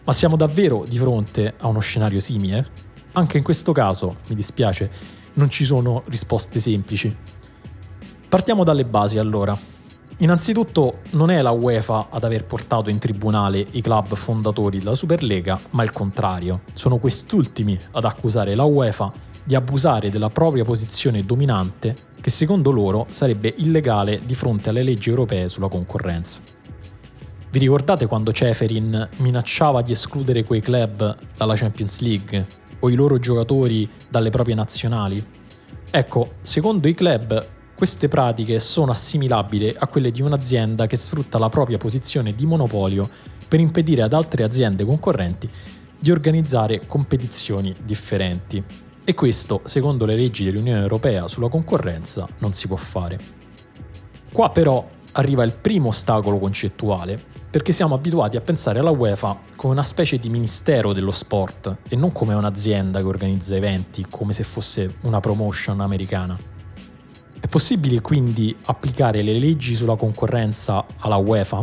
Ma 0.04 0.12
siamo 0.12 0.36
davvero 0.36 0.84
di 0.86 0.98
fronte 0.98 1.54
a 1.58 1.66
uno 1.66 1.80
scenario 1.80 2.20
simile? 2.20 2.68
Anche 3.12 3.38
in 3.38 3.42
questo 3.42 3.72
caso, 3.72 4.18
mi 4.28 4.34
dispiace, 4.34 4.90
non 5.34 5.48
ci 5.50 5.64
sono 5.64 6.02
risposte 6.06 6.60
semplici. 6.60 7.14
Partiamo 8.28 8.64
dalle 8.64 8.84
basi 8.84 9.18
allora. 9.18 9.58
Innanzitutto 10.18 11.00
non 11.10 11.30
è 11.30 11.42
la 11.42 11.50
UEFA 11.50 12.08
ad 12.10 12.24
aver 12.24 12.46
portato 12.46 12.88
in 12.88 12.98
tribunale 12.98 13.66
i 13.72 13.82
club 13.82 14.14
fondatori 14.14 14.78
della 14.78 14.94
Superlega, 14.94 15.60
ma 15.70 15.82
il 15.82 15.92
contrario. 15.92 16.62
Sono 16.72 16.96
quest'ultimi 16.96 17.78
ad 17.90 18.04
accusare 18.06 18.54
la 18.54 18.64
UEFA 18.64 19.12
di 19.44 19.54
abusare 19.54 20.08
della 20.08 20.30
propria 20.30 20.64
posizione 20.64 21.22
dominante 21.22 21.94
che 22.18 22.30
secondo 22.30 22.70
loro 22.70 23.06
sarebbe 23.10 23.52
illegale 23.58 24.20
di 24.24 24.34
fronte 24.34 24.70
alle 24.70 24.82
leggi 24.82 25.10
europee 25.10 25.48
sulla 25.48 25.68
concorrenza. 25.68 26.40
Vi 27.50 27.58
ricordate 27.58 28.06
quando 28.06 28.32
Ceferin 28.32 29.08
minacciava 29.18 29.82
di 29.82 29.92
escludere 29.92 30.44
quei 30.44 30.62
club 30.62 31.14
dalla 31.36 31.54
Champions 31.56 32.00
League 32.00 32.46
o 32.80 32.88
i 32.88 32.94
loro 32.94 33.18
giocatori 33.18 33.88
dalle 34.08 34.30
proprie 34.30 34.54
nazionali? 34.54 35.24
Ecco, 35.90 36.32
secondo 36.42 36.88
i 36.88 36.94
club 36.94 37.54
queste 37.76 38.08
pratiche 38.08 38.58
sono 38.58 38.90
assimilabili 38.90 39.74
a 39.78 39.86
quelle 39.86 40.10
di 40.10 40.22
un'azienda 40.22 40.86
che 40.86 40.96
sfrutta 40.96 41.36
la 41.38 41.50
propria 41.50 41.76
posizione 41.76 42.34
di 42.34 42.46
monopolio 42.46 43.06
per 43.46 43.60
impedire 43.60 44.00
ad 44.00 44.14
altre 44.14 44.44
aziende 44.44 44.86
concorrenti 44.86 45.46
di 45.98 46.10
organizzare 46.10 46.86
competizioni 46.86 47.76
differenti. 47.84 48.64
E 49.04 49.12
questo, 49.14 49.60
secondo 49.66 50.06
le 50.06 50.16
leggi 50.16 50.44
dell'Unione 50.44 50.80
Europea 50.80 51.28
sulla 51.28 51.48
concorrenza, 51.48 52.26
non 52.38 52.52
si 52.52 52.66
può 52.66 52.76
fare. 52.76 53.18
Qua 54.32 54.48
però 54.48 54.88
arriva 55.12 55.44
il 55.44 55.54
primo 55.54 55.88
ostacolo 55.88 56.38
concettuale, 56.38 57.22
perché 57.50 57.72
siamo 57.72 57.94
abituati 57.94 58.38
a 58.38 58.40
pensare 58.40 58.78
alla 58.78 58.90
UEFA 58.90 59.38
come 59.54 59.74
una 59.74 59.82
specie 59.82 60.18
di 60.18 60.30
ministero 60.30 60.94
dello 60.94 61.10
sport 61.10 61.76
e 61.88 61.94
non 61.94 62.10
come 62.10 62.32
un'azienda 62.32 63.00
che 63.00 63.06
organizza 63.06 63.54
eventi 63.54 64.06
come 64.08 64.32
se 64.32 64.44
fosse 64.44 64.96
una 65.02 65.20
promotion 65.20 65.80
americana. 65.80 66.55
È 67.46 67.48
possibile 67.48 68.00
quindi 68.00 68.54
applicare 68.64 69.22
le 69.22 69.38
leggi 69.38 69.76
sulla 69.76 69.94
concorrenza 69.94 70.84
alla 70.98 71.14
UEFA? 71.14 71.62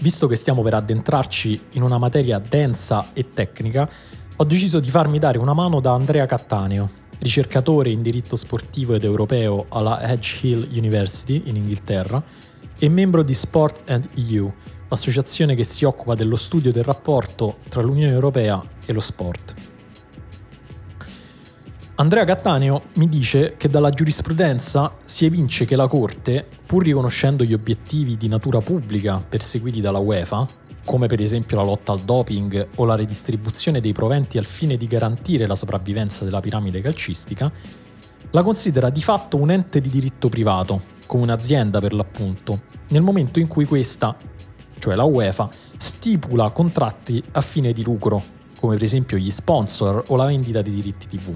Visto 0.00 0.26
che 0.26 0.34
stiamo 0.34 0.62
per 0.62 0.74
addentrarci 0.74 1.60
in 1.74 1.82
una 1.82 1.98
materia 1.98 2.40
densa 2.40 3.10
e 3.12 3.32
tecnica, 3.32 3.88
ho 4.34 4.42
deciso 4.42 4.80
di 4.80 4.90
farmi 4.90 5.20
dare 5.20 5.38
una 5.38 5.54
mano 5.54 5.78
da 5.78 5.92
Andrea 5.92 6.26
Cattaneo, 6.26 6.90
ricercatore 7.18 7.90
in 7.90 8.02
diritto 8.02 8.34
sportivo 8.34 8.94
ed 8.94 9.04
europeo 9.04 9.66
alla 9.68 10.02
Edge 10.02 10.38
Hill 10.42 10.68
University 10.72 11.42
in 11.44 11.54
Inghilterra 11.54 12.20
e 12.76 12.88
membro 12.88 13.22
di 13.22 13.34
Sport 13.34 13.88
and 13.88 14.08
EU, 14.16 14.52
l'associazione 14.88 15.54
che 15.54 15.62
si 15.62 15.84
occupa 15.84 16.16
dello 16.16 16.34
studio 16.34 16.72
del 16.72 16.82
rapporto 16.82 17.58
tra 17.68 17.82
l'Unione 17.82 18.12
Europea 18.12 18.60
e 18.84 18.92
lo 18.92 18.98
sport. 18.98 19.65
Andrea 21.98 22.24
Cattaneo 22.24 22.82
mi 22.96 23.08
dice 23.08 23.54
che 23.56 23.70
dalla 23.70 23.88
giurisprudenza 23.88 24.96
si 25.06 25.24
evince 25.24 25.64
che 25.64 25.76
la 25.76 25.86
Corte, 25.86 26.46
pur 26.66 26.84
riconoscendo 26.84 27.42
gli 27.42 27.54
obiettivi 27.54 28.18
di 28.18 28.28
natura 28.28 28.60
pubblica 28.60 29.16
perseguiti 29.26 29.80
dalla 29.80 29.96
UEFA, 29.96 30.46
come 30.84 31.06
per 31.06 31.22
esempio 31.22 31.56
la 31.56 31.62
lotta 31.62 31.92
al 31.92 32.00
doping 32.00 32.68
o 32.74 32.84
la 32.84 32.96
redistribuzione 32.96 33.80
dei 33.80 33.94
proventi 33.94 34.36
al 34.36 34.44
fine 34.44 34.76
di 34.76 34.86
garantire 34.86 35.46
la 35.46 35.54
sopravvivenza 35.54 36.26
della 36.26 36.40
piramide 36.40 36.82
calcistica, 36.82 37.50
la 38.30 38.42
considera 38.42 38.90
di 38.90 39.00
fatto 39.00 39.38
un 39.38 39.50
ente 39.50 39.80
di 39.80 39.88
diritto 39.88 40.28
privato, 40.28 40.82
come 41.06 41.22
un'azienda 41.22 41.80
per 41.80 41.94
l'appunto, 41.94 42.60
nel 42.88 43.00
momento 43.00 43.38
in 43.38 43.48
cui 43.48 43.64
questa 43.64 44.14
cioè 44.78 44.94
la 44.94 45.04
UEFA, 45.04 45.48
stipula 45.78 46.50
contratti 46.50 47.24
a 47.32 47.40
fine 47.40 47.72
di 47.72 47.82
lucro, 47.82 48.22
come 48.60 48.74
per 48.74 48.84
esempio 48.84 49.16
gli 49.16 49.30
sponsor 49.30 50.04
o 50.08 50.16
la 50.16 50.26
vendita 50.26 50.60
di 50.60 50.74
diritti 50.74 51.06
TV. 51.06 51.34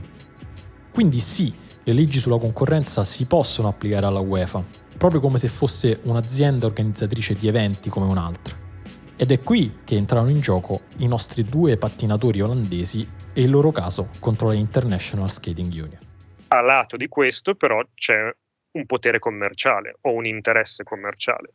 Quindi 1.00 1.20
sì, 1.20 1.50
le 1.84 1.94
leggi 1.94 2.18
sulla 2.18 2.36
concorrenza 2.36 3.04
si 3.04 3.24
possono 3.26 3.68
applicare 3.68 4.04
alla 4.04 4.20
UEFA, 4.20 4.62
proprio 4.98 5.18
come 5.18 5.38
se 5.38 5.48
fosse 5.48 5.98
un'azienda 6.02 6.66
organizzatrice 6.66 7.32
di 7.36 7.48
eventi 7.48 7.88
come 7.88 8.04
un'altra. 8.04 8.54
Ed 9.16 9.30
è 9.30 9.40
qui 9.40 9.78
che 9.82 9.96
entrano 9.96 10.28
in 10.28 10.40
gioco 10.40 10.82
i 10.98 11.06
nostri 11.06 11.42
due 11.42 11.78
pattinatori 11.78 12.42
olandesi 12.42 13.08
e 13.32 13.40
il 13.40 13.48
loro 13.48 13.72
caso 13.72 14.10
contro 14.18 14.48
la 14.48 14.52
International 14.52 15.30
Skating 15.30 15.72
Union. 15.72 15.98
A 16.48 16.60
lato 16.60 16.98
di 16.98 17.08
questo 17.08 17.54
però 17.54 17.82
c'è 17.94 18.30
un 18.72 18.84
potere 18.84 19.18
commerciale 19.18 19.96
o 20.02 20.12
un 20.12 20.26
interesse 20.26 20.84
commerciale 20.84 21.52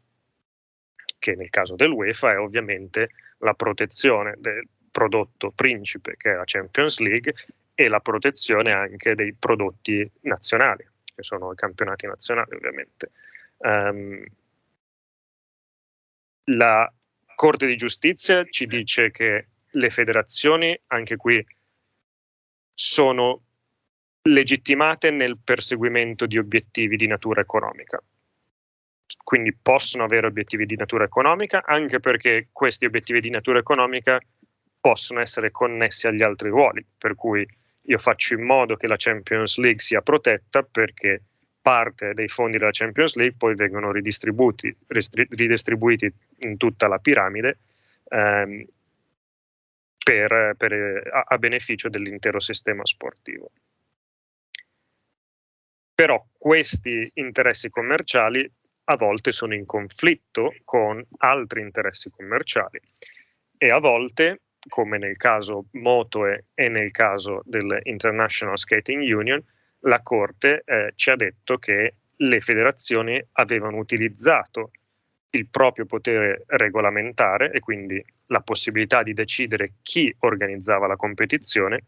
che 1.20 1.36
nel 1.36 1.52
caso 1.52 1.76
dell'UEFA 1.76 2.32
è 2.32 2.40
ovviamente 2.40 3.10
la 3.38 3.54
protezione 3.54 4.38
del 4.40 4.68
prodotto 4.90 5.52
principe 5.52 6.16
che 6.18 6.32
è 6.32 6.36
la 6.36 6.46
Champions 6.46 6.98
League 6.98 7.32
e 7.76 7.88
la 7.90 8.00
protezione 8.00 8.72
anche 8.72 9.14
dei 9.14 9.34
prodotti 9.34 10.10
nazionali, 10.22 10.88
che 11.14 11.24
sono 11.24 11.52
i 11.52 11.56
campionati 11.56 12.08
nazionali 12.08 12.56
ovviamente. 12.56 13.12
Um, 13.58 14.26
la 16.46 16.92
Corte 17.36 17.68
di 17.68 17.76
giustizia 17.76 18.46
ci 18.46 18.66
dice 18.66 19.12
che 19.12 19.48
le 19.70 19.90
federazioni, 19.90 20.80
anche 20.88 21.18
qui, 21.18 21.46
sono 22.74 23.42
legittimate 24.22 25.12
nel 25.12 25.38
perseguimento 25.44 26.26
di 26.26 26.38
obiettivi 26.38 26.96
di 26.96 27.08
natura 27.08 27.42
economica 27.42 28.02
quindi 29.24 29.54
possono 29.54 30.04
avere 30.04 30.28
obiettivi 30.28 30.66
di 30.66 30.76
natura 30.76 31.04
economica, 31.04 31.64
anche 31.66 32.00
perché 32.00 32.50
questi 32.52 32.86
obiettivi 32.86 33.22
di 33.22 33.30
natura 33.30 33.60
economica 33.60 34.20
possono 34.80 35.20
essere 35.20 35.52
connessi 35.52 36.08
agli 36.08 36.22
altri 36.22 36.50
ruoli, 36.50 36.86
per 36.98 37.16
cui 37.16 37.46
io 37.88 37.98
faccio 37.98 38.34
in 38.34 38.44
modo 38.44 38.76
che 38.76 38.88
la 38.88 38.96
Champions 38.98 39.58
League 39.58 39.82
sia 39.82 40.02
protetta 40.02 40.64
perché 40.64 41.22
parte 41.62 42.14
dei 42.14 42.28
fondi 42.28 42.58
della 42.58 42.72
Champions 42.72 43.16
League 43.16 43.38
poi 43.38 43.56
vengono 43.56 43.92
ridistribuiti, 43.92 44.76
ridistribuiti 44.88 46.12
in 46.40 46.58
tutta 46.58 46.88
la 46.88 47.00
piramide 47.00 47.58
ehm, 48.10 48.66
per, 50.04 50.54
per, 50.58 51.10
a, 51.12 51.24
a 51.28 51.38
beneficio 51.38 51.90
dell'intero 51.90 52.40
sistema 52.40 52.86
sportivo. 52.86 53.52
Però 55.96 56.24
questi 56.38 57.10
interessi 57.16 57.70
commerciali 57.70 58.48
a 58.88 58.96
volte 58.96 59.32
sono 59.32 59.56
in 59.56 59.66
conflitto 59.66 60.54
con 60.64 61.04
altri 61.18 61.62
interessi 61.62 62.10
commerciali 62.12 62.80
e 63.58 63.72
a 63.72 63.80
volte, 63.80 64.42
come 64.68 64.98
nel 64.98 65.18
caso 65.18 65.66
Motoe 65.72 66.46
e 66.54 66.70
nel 66.70 66.92
caso 66.92 67.42
dell'International 67.46 68.58
Skating 68.58 69.02
Union, 69.02 69.44
la 69.82 70.02
Corte 70.02 70.64
eh, 70.66 70.94
ci 70.96 71.10
ha 71.10 71.16
detto 71.16 71.58
che 71.58 71.96
le 72.18 72.40
federazioni 72.40 73.24
avevano 73.34 73.78
utilizzato 73.78 74.72
il 75.32 75.48
proprio 75.48 75.86
potere 75.86 76.44
regolamentare 76.48 77.52
e 77.52 77.60
quindi 77.60 78.04
la 78.28 78.40
possibilità 78.40 79.04
di 79.04 79.14
decidere 79.14 79.74
chi 79.82 80.14
organizzava 80.20 80.88
la 80.88 80.96
competizione 80.96 81.84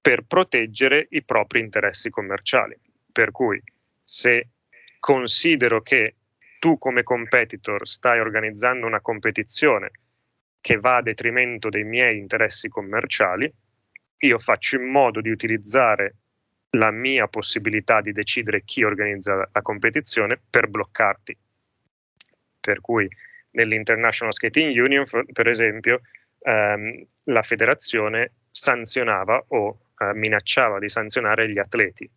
per 0.00 0.24
proteggere 0.26 1.06
i 1.10 1.22
propri 1.22 1.60
interessi 1.60 2.10
commerciali. 2.10 2.76
Per 3.12 3.30
cui 3.32 3.60
se 4.02 4.48
considero 4.98 5.80
che 5.80 6.14
tu 6.58 6.78
come 6.78 7.02
competitor 7.02 7.86
stai 7.88 8.20
organizzando 8.20 8.86
una 8.86 9.00
competizione 9.00 9.90
che 10.60 10.76
va 10.76 10.96
a 10.96 11.02
detrimento 11.02 11.68
dei 11.68 11.84
miei 11.84 12.18
interessi 12.18 12.68
commerciali, 12.68 13.50
io 14.18 14.38
faccio 14.38 14.76
in 14.76 14.90
modo 14.90 15.20
di 15.20 15.30
utilizzare 15.30 16.14
la 16.70 16.90
mia 16.90 17.26
possibilità 17.26 18.00
di 18.00 18.12
decidere 18.12 18.62
chi 18.64 18.84
organizza 18.84 19.48
la 19.50 19.62
competizione 19.62 20.40
per 20.50 20.68
bloccarti. 20.68 21.36
Per 22.60 22.80
cui 22.80 23.08
nell'International 23.52 24.34
Skating 24.34 24.76
Union, 24.76 25.04
per 25.32 25.48
esempio, 25.48 26.02
ehm, 26.40 27.04
la 27.24 27.42
federazione 27.42 28.32
sanzionava 28.50 29.42
o 29.48 29.78
eh, 29.98 30.14
minacciava 30.14 30.78
di 30.78 30.88
sanzionare 30.88 31.50
gli 31.50 31.58
atleti. 31.58 32.08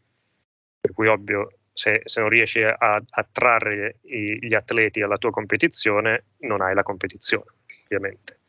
Per 0.80 0.92
cui, 0.92 1.08
ovvio, 1.08 1.60
se, 1.72 2.02
se 2.04 2.20
non 2.20 2.30
riesci 2.30 2.62
a 2.62 3.02
attrarre 3.10 3.98
gli 4.02 4.54
atleti 4.54 5.02
alla 5.02 5.18
tua 5.18 5.32
competizione, 5.32 6.26
non 6.40 6.62
hai 6.62 6.76
la 6.76 6.84
competizione, 6.84 7.46
ovviamente. 7.96 8.40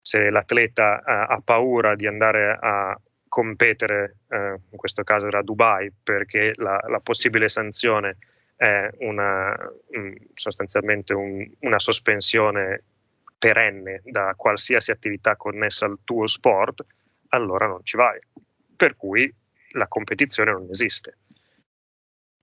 Se 0.00 0.30
l'atleta 0.30 0.98
eh, 0.98 1.34
ha 1.34 1.40
paura 1.42 1.94
di 1.94 2.06
andare 2.06 2.58
a 2.60 2.98
competere, 3.28 4.18
eh, 4.28 4.60
in 4.70 4.76
questo 4.76 5.02
caso 5.02 5.26
era 5.26 5.42
Dubai, 5.42 5.90
perché 6.02 6.52
la, 6.56 6.78
la 6.88 7.00
possibile 7.00 7.48
sanzione 7.48 8.18
è 8.56 8.88
una, 8.98 9.56
sostanzialmente 10.34 11.14
un, 11.14 11.44
una 11.60 11.78
sospensione 11.78 12.82
perenne 13.36 14.00
da 14.04 14.34
qualsiasi 14.36 14.90
attività 14.90 15.36
connessa 15.36 15.86
al 15.86 15.98
tuo 16.04 16.26
sport, 16.26 16.84
allora 17.28 17.66
non 17.66 17.80
ci 17.82 17.96
vai. 17.96 18.18
Per 18.76 18.96
cui 18.96 19.32
la 19.70 19.88
competizione 19.88 20.52
non 20.52 20.68
esiste. 20.70 21.18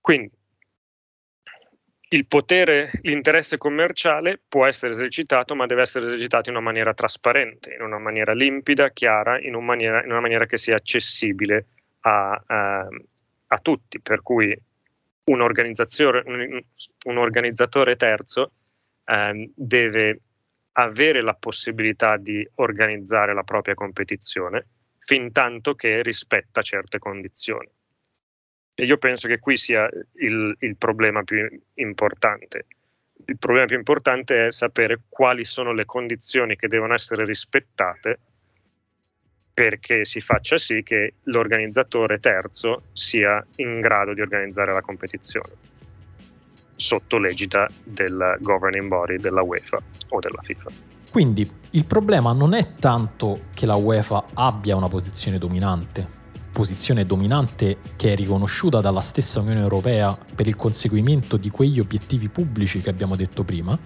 Quindi 0.00 0.30
il 2.12 2.26
potere, 2.26 2.90
l'interesse 3.02 3.56
commerciale 3.56 4.38
può 4.46 4.66
essere 4.66 4.92
esercitato, 4.92 5.54
ma 5.54 5.64
deve 5.64 5.82
essere 5.82 6.06
esercitato 6.06 6.50
in 6.50 6.56
una 6.56 6.64
maniera 6.64 6.92
trasparente, 6.92 7.72
in 7.74 7.80
una 7.80 7.98
maniera 7.98 8.34
limpida, 8.34 8.90
chiara, 8.90 9.40
in, 9.40 9.54
un 9.54 9.64
maniera, 9.64 10.02
in 10.04 10.10
una 10.10 10.20
maniera 10.20 10.44
che 10.44 10.58
sia 10.58 10.76
accessibile 10.76 11.66
a, 12.00 12.42
a, 12.46 12.88
a 13.46 13.58
tutti. 13.58 13.98
Per 14.00 14.20
cui 14.20 14.54
un, 15.24 15.40
un, 15.40 16.62
un 17.04 17.16
organizzatore 17.16 17.96
terzo 17.96 18.52
eh, 19.06 19.50
deve 19.54 20.20
avere 20.72 21.22
la 21.22 21.34
possibilità 21.34 22.18
di 22.18 22.46
organizzare 22.56 23.32
la 23.32 23.42
propria 23.42 23.74
competizione 23.74 24.66
fin 24.98 25.32
tanto 25.32 25.74
che 25.74 26.02
rispetta 26.02 26.60
certe 26.60 26.98
condizioni. 26.98 27.68
E 28.74 28.84
io 28.84 28.96
penso 28.96 29.28
che 29.28 29.38
qui 29.38 29.56
sia 29.56 29.88
il, 30.14 30.56
il 30.58 30.76
problema 30.76 31.22
più 31.22 31.48
importante. 31.74 32.66
Il 33.26 33.38
problema 33.38 33.66
più 33.66 33.76
importante 33.76 34.46
è 34.46 34.50
sapere 34.50 35.00
quali 35.08 35.44
sono 35.44 35.72
le 35.72 35.84
condizioni 35.84 36.56
che 36.56 36.68
devono 36.68 36.94
essere 36.94 37.24
rispettate 37.24 38.18
perché 39.54 40.04
si 40.04 40.20
faccia 40.20 40.56
sì 40.56 40.82
che 40.82 41.14
l'organizzatore 41.24 42.18
terzo 42.18 42.84
sia 42.92 43.44
in 43.56 43.80
grado 43.80 44.14
di 44.14 44.22
organizzare 44.22 44.72
la 44.72 44.80
competizione 44.80 45.70
sotto 46.74 47.18
l'egida 47.18 47.68
del 47.84 48.36
governing 48.40 48.88
body 48.88 49.18
della 49.18 49.42
UEFA 49.42 49.78
o 50.08 50.18
della 50.18 50.40
FIFA. 50.40 50.70
Quindi 51.10 51.48
il 51.72 51.84
problema 51.84 52.32
non 52.32 52.54
è 52.54 52.74
tanto 52.76 53.42
che 53.52 53.66
la 53.66 53.74
UEFA 53.74 54.24
abbia 54.34 54.74
una 54.74 54.88
posizione 54.88 55.38
dominante, 55.38 56.20
posizione 56.52 57.04
dominante 57.06 57.78
che 57.96 58.12
è 58.12 58.16
riconosciuta 58.16 58.80
dalla 58.80 59.00
stessa 59.00 59.40
Unione 59.40 59.60
Europea 59.60 60.16
per 60.34 60.46
il 60.46 60.54
conseguimento 60.54 61.36
di 61.36 61.50
quegli 61.50 61.80
obiettivi 61.80 62.28
pubblici 62.28 62.80
che 62.80 62.90
abbiamo 62.90 63.16
detto 63.16 63.42
prima, 63.42 63.76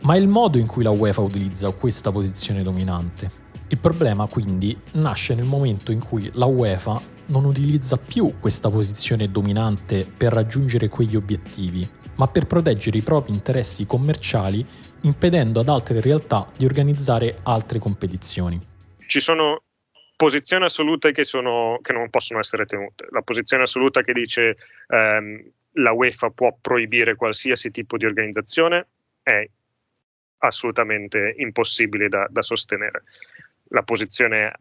ma 0.00 0.16
il 0.16 0.26
modo 0.26 0.58
in 0.58 0.66
cui 0.66 0.82
la 0.82 0.90
UEFA 0.90 1.20
utilizza 1.20 1.70
questa 1.70 2.10
posizione 2.10 2.62
dominante. 2.62 3.46
Il 3.68 3.78
problema 3.78 4.26
quindi 4.26 4.76
nasce 4.92 5.34
nel 5.34 5.44
momento 5.44 5.92
in 5.92 6.00
cui 6.00 6.30
la 6.34 6.46
UEFA 6.46 7.00
non 7.26 7.44
utilizza 7.44 7.98
più 7.98 8.34
questa 8.40 8.70
posizione 8.70 9.30
dominante 9.30 10.06
per 10.06 10.32
raggiungere 10.32 10.88
quegli 10.88 11.16
obiettivi, 11.16 11.86
ma 12.14 12.26
per 12.28 12.46
proteggere 12.46 12.98
i 12.98 13.02
propri 13.02 13.32
interessi 13.32 13.86
commerciali 13.86 14.66
impedendo 15.02 15.60
ad 15.60 15.68
altre 15.68 16.00
realtà 16.00 16.46
di 16.56 16.64
organizzare 16.64 17.38
altre 17.42 17.78
competizioni. 17.78 18.60
Ci 19.06 19.20
sono 19.20 19.62
posizioni 20.18 20.64
assolute 20.64 21.12
che, 21.12 21.22
sono, 21.22 21.78
che 21.80 21.92
non 21.92 22.10
possono 22.10 22.40
essere 22.40 22.66
tenute. 22.66 23.06
La 23.10 23.22
posizione 23.22 23.62
assoluta 23.62 24.02
che 24.02 24.12
dice 24.12 24.56
ehm, 24.88 25.48
la 25.74 25.92
UEFA 25.92 26.30
può 26.30 26.58
proibire 26.60 27.14
qualsiasi 27.14 27.70
tipo 27.70 27.96
di 27.96 28.04
organizzazione 28.04 28.86
è 29.22 29.48
assolutamente 30.38 31.34
impossibile 31.38 32.08
da, 32.08 32.26
da 32.28 32.42
sostenere. 32.42 33.04
La 33.68 33.84
posizione 33.84 34.52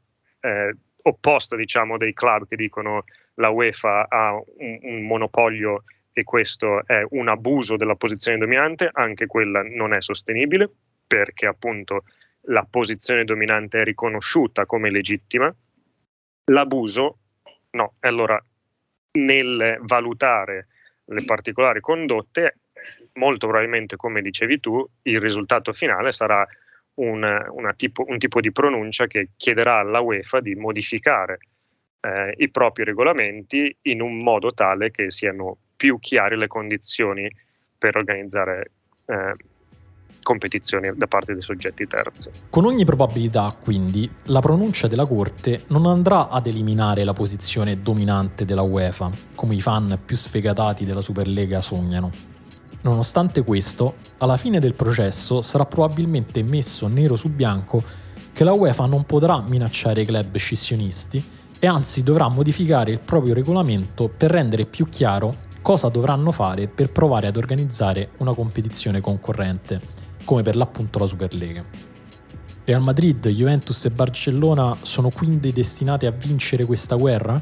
eh, 0.42 0.76
opposta, 1.02 1.56
diciamo, 1.56 1.98
dei 1.98 2.14
club 2.14 2.46
che 2.46 2.56
dicono 2.56 3.06
la 3.36 3.50
UEFA 3.50 4.06
ha 4.10 4.34
un, 4.36 4.80
un 4.84 5.08
monopolio 5.08 5.86
e 6.14 6.24
questo 6.24 6.86
è 6.86 7.04
un 7.10 7.30
abuso 7.30 7.78
della 7.78 7.96
posizione 7.96 8.38
dominante, 8.38 8.92
anche 8.94 9.26
quella 9.26 9.64
non 9.64 9.92
è 9.94 10.02
sostenibile 10.02 10.70
perché 11.08 11.48
appunto 11.48 12.04
la 12.50 12.66
posizione 12.70 13.24
dominante 13.24 13.80
è 13.80 13.84
riconosciuta 13.84 14.66
come 14.66 14.90
legittima, 14.90 15.54
l'abuso 16.52 17.18
no. 17.72 17.94
Allora, 18.00 18.42
nel 19.20 19.78
valutare 19.82 20.68
le 21.06 21.24
particolari 21.26 21.80
condotte, 21.80 22.60
molto 23.14 23.48
probabilmente, 23.48 23.96
come 23.96 24.22
dicevi 24.22 24.60
tu, 24.60 24.86
il 25.04 25.20
risultato 25.20 25.72
finale 25.74 26.12
sarà 26.12 26.46
un, 26.96 27.74
tipo, 27.76 28.06
un 28.08 28.18
tipo 28.18 28.40
di 28.40 28.52
pronuncia 28.52 29.08
che 29.08 29.30
chiederà 29.36 29.80
alla 29.80 30.00
UEFA 30.00 30.40
di 30.40 30.56
modificare 30.56 31.40
eh, 32.02 32.34
i 32.38 32.50
propri 32.50 32.84
regolamenti 32.84 33.76
in 33.84 34.02
un 34.02 34.20
modo 34.20 34.54
tale 34.54 34.92
che 34.92 35.12
siano 35.12 35.58
più 35.76 36.00
chiare 36.00 36.36
le 36.38 36.48
condizioni 36.48 37.30
per 37.78 37.96
organizzare 37.98 38.72
eh, 39.06 39.36
competizioni 40.28 40.92
da 40.94 41.08
parte 41.08 41.32
dei 41.32 41.42
soggetti 41.42 41.88
terzi. 41.88 42.30
Con 42.50 42.66
ogni 42.66 42.84
probabilità, 42.84 43.56
quindi, 43.58 44.12
la 44.24 44.42
pronuncia 44.42 44.90
della 44.90 45.06
Corte 45.06 45.64
non 45.68 45.86
andrà 45.86 46.28
ad 46.28 46.48
eliminare 46.48 47.06
la 47.06 47.14
posizione 47.14 47.82
dominante 47.82 48.44
della 48.44 48.62
UEFA, 48.62 49.10
come 49.36 49.56
i 49.56 49.62
fan 49.62 49.98
più 50.04 50.18
sfegatati 50.18 50.84
della 50.84 51.00
Superlega 51.00 51.62
sognano. 51.62 52.12
Nonostante 52.82 53.42
questo, 53.46 53.96
alla 54.18 54.36
fine 54.36 54.60
del 54.60 54.74
processo 54.74 55.42
sarà 55.42 55.66
probabilmente 55.66 56.44
messo 56.44 56.88
nero 56.88 57.16
su 57.16 57.30
bianco 57.30 57.82
che 58.34 58.44
la 58.44 58.52
UEFA 58.52 58.86
non 58.86 59.06
potrà 59.06 59.42
minacciare 59.48 60.02
i 60.02 60.06
club 60.06 60.36
scissionisti 60.36 61.24
e 61.58 61.68
anzi 61.68 62.04
dovrà 62.04 62.28
modificare 62.28 62.92
il 62.92 63.00
proprio 63.00 63.34
regolamento 63.34 64.10
per 64.10 64.32
rendere 64.32 64.66
più 64.66 64.88
chiaro 64.90 65.46
cosa 65.62 65.88
dovranno 65.88 66.32
fare 66.32 66.68
per 66.68 66.92
provare 66.92 67.28
ad 67.28 67.36
organizzare 67.36 68.10
una 68.18 68.34
competizione 68.34 69.02
concorrente 69.02 70.07
come 70.28 70.44
per 70.44 70.58
l'appunto 70.58 71.00
la 71.00 71.06
Superlega. 71.06 71.64
Real 72.66 72.82
Madrid, 72.82 73.26
Juventus 73.30 73.86
e 73.86 73.92
Barcellona 73.92 74.76
sono 74.82 75.10
quindi 75.10 75.54
destinate 75.54 76.06
a 76.06 76.12
vincere 76.12 76.66
questa 76.66 76.96
guerra? 76.96 77.42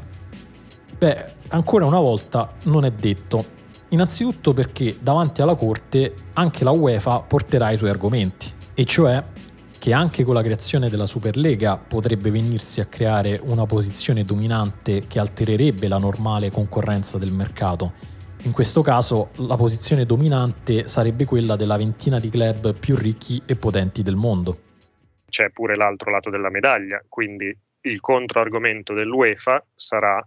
Beh, 0.96 1.24
ancora 1.48 1.84
una 1.84 1.98
volta 1.98 2.48
non 2.66 2.84
è 2.84 2.92
detto. 2.92 3.44
Innanzitutto 3.88 4.52
perché 4.52 4.98
davanti 5.00 5.42
alla 5.42 5.56
Corte 5.56 6.14
anche 6.34 6.62
la 6.62 6.70
UEFA 6.70 7.22
porterà 7.22 7.72
i 7.72 7.76
suoi 7.76 7.90
argomenti, 7.90 8.52
e 8.72 8.84
cioè 8.84 9.24
che 9.76 9.92
anche 9.92 10.22
con 10.22 10.34
la 10.34 10.42
creazione 10.42 10.88
della 10.88 11.06
Superlega 11.06 11.78
potrebbe 11.78 12.30
venirsi 12.30 12.80
a 12.80 12.84
creare 12.86 13.40
una 13.42 13.66
posizione 13.66 14.24
dominante 14.24 15.08
che 15.08 15.18
altererebbe 15.18 15.88
la 15.88 15.98
normale 15.98 16.52
concorrenza 16.52 17.18
del 17.18 17.32
mercato 17.32 18.14
in 18.46 18.52
questo 18.52 18.80
caso 18.80 19.30
la 19.38 19.56
posizione 19.56 20.06
dominante 20.06 20.86
sarebbe 20.86 21.24
quella 21.24 21.56
della 21.56 21.76
ventina 21.76 22.20
di 22.20 22.28
club 22.28 22.78
più 22.78 22.94
ricchi 22.94 23.42
e 23.44 23.56
potenti 23.56 24.04
del 24.04 24.14
mondo. 24.14 24.58
C'è 25.28 25.50
pure 25.50 25.74
l'altro 25.74 26.12
lato 26.12 26.30
della 26.30 26.48
medaglia, 26.48 27.04
quindi 27.08 27.54
il 27.80 28.00
controargomento 28.00 28.94
dell'UEFA 28.94 29.66
sarà 29.74 30.24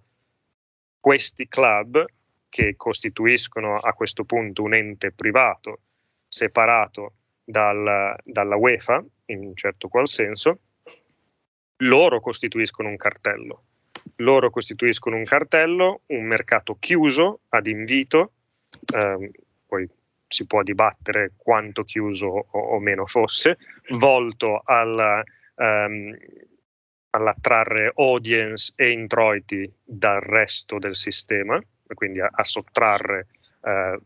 questi 0.99 1.47
club 1.47 2.05
che 2.49 2.75
costituiscono 2.75 3.75
a 3.75 3.93
questo 3.93 4.25
punto 4.25 4.63
un 4.63 4.73
ente 4.73 5.13
privato 5.13 5.79
separato 6.27 7.13
dal, 7.41 8.15
dalla 8.21 8.55
UEFA, 8.57 9.01
in 9.27 9.45
un 9.45 9.55
certo 9.55 9.87
qual 9.87 10.09
senso, 10.09 10.59
loro 11.77 12.19
costituiscono 12.19 12.89
un 12.89 12.97
cartello. 12.97 13.63
Loro 14.19 14.49
costituiscono 14.49 15.15
un 15.15 15.23
cartello, 15.23 16.01
un 16.07 16.25
mercato 16.25 16.75
chiuso 16.77 17.41
ad 17.49 17.67
invito, 17.67 18.33
ehm, 18.93 19.29
poi 19.65 19.87
si 20.27 20.45
può 20.45 20.61
dibattere 20.61 21.31
quanto 21.37 21.83
chiuso 21.83 22.27
o, 22.27 22.59
o 22.59 22.79
meno 22.79 23.05
fosse, 23.05 23.57
volto 23.91 24.61
al, 24.63 25.23
ehm, 25.55 26.17
all'attrarre 27.11 27.93
audience 27.95 28.73
e 28.75 28.89
introiti 28.89 29.71
dal 29.83 30.19
resto 30.19 30.79
del 30.79 30.95
sistema, 30.95 31.61
quindi 31.93 32.19
a, 32.19 32.29
a 32.29 32.43
sottrarre 32.43 33.27
eh, 33.63 33.99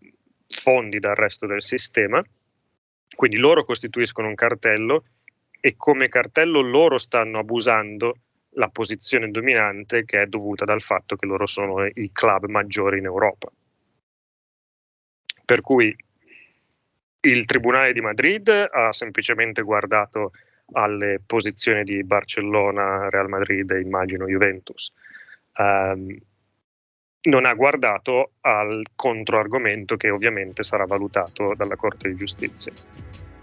fondi 0.47 0.99
dal 0.99 1.15
resto 1.15 1.47
del 1.47 1.63
sistema. 1.63 2.23
Quindi 3.15 3.38
loro 3.38 3.65
costituiscono 3.65 4.28
un 4.28 4.36
cartello 4.36 5.06
e 5.60 5.76
come 5.76 6.08
cartello 6.08 6.62
loro 6.62 6.97
stanno 6.97 7.39
abusando 7.39 8.15
la 8.56 8.70
posizione 8.70 9.32
dominante 9.32 10.06
che 10.06 10.22
è 10.22 10.26
dovuta 10.28 10.66
dal 10.66 10.82
fatto 10.82 11.16
che 11.16 11.26
loro 11.26 11.46
sono 11.46 11.86
i 11.86 12.12
club 12.12 12.46
maggiori 12.46 13.00
in 13.00 13.06
Europa. 13.06 13.52
Per 15.46 15.62
cui 15.62 15.96
il 17.22 17.46
Tribunale 17.46 17.94
di 17.94 18.02
Madrid 18.02 18.48
ha 18.50 18.92
semplicemente 18.92 19.62
guardato 19.62 20.32
alle 20.74 21.22
posizioni 21.26 21.84
di 21.84 22.04
Barcellona, 22.04 23.10
Real 23.10 23.30
Madrid 23.30 23.70
e 23.72 23.82
immagino 23.82 24.26
Juventus. 24.28 24.92
Um, 25.58 26.18
non 27.24 27.46
ha 27.46 27.54
guardato 27.54 28.32
al 28.42 28.84
controargomento 28.96 29.96
che 29.96 30.10
ovviamente 30.10 30.63
sarà 30.63 30.86
valutato 30.86 31.54
dalla 31.56 31.76
Corte 31.76 32.10
di 32.10 32.16
Giustizia. 32.16 32.74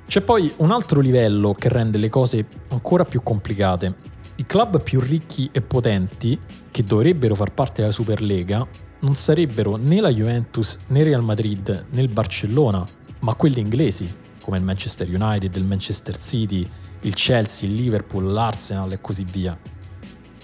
C'è 0.07 0.20
poi 0.23 0.53
un 0.57 0.70
altro 0.70 1.01
livello 1.01 1.55
che 1.55 1.68
rende 1.68 1.96
le 1.96 2.09
cose 2.09 2.44
ancora 2.70 3.05
più 3.05 3.23
complicate. 3.23 4.10
I 4.40 4.46
club 4.46 4.83
più 4.83 5.00
ricchi 5.00 5.50
e 5.53 5.61
potenti, 5.61 6.38
che 6.70 6.83
dovrebbero 6.83 7.35
far 7.35 7.53
parte 7.53 7.83
della 7.83 7.92
Superlega, 7.92 8.66
non 9.00 9.14
sarebbero 9.14 9.76
né 9.76 10.00
la 10.00 10.09
Juventus 10.09 10.79
né 10.87 11.03
Real 11.03 11.22
Madrid 11.22 11.85
né 11.90 12.00
il 12.00 12.11
Barcellona, 12.11 12.83
ma 13.18 13.35
quelli 13.35 13.61
inglesi, 13.61 14.11
come 14.42 14.57
il 14.57 14.64
Manchester 14.64 15.07
United, 15.11 15.55
il 15.55 15.66
Manchester 15.66 16.18
City, 16.18 16.66
il 17.00 17.12
Chelsea, 17.12 17.68
il 17.68 17.74
Liverpool, 17.74 18.33
l'Arsenal 18.33 18.90
e 18.92 19.00
così 19.03 19.26
via. 19.31 19.55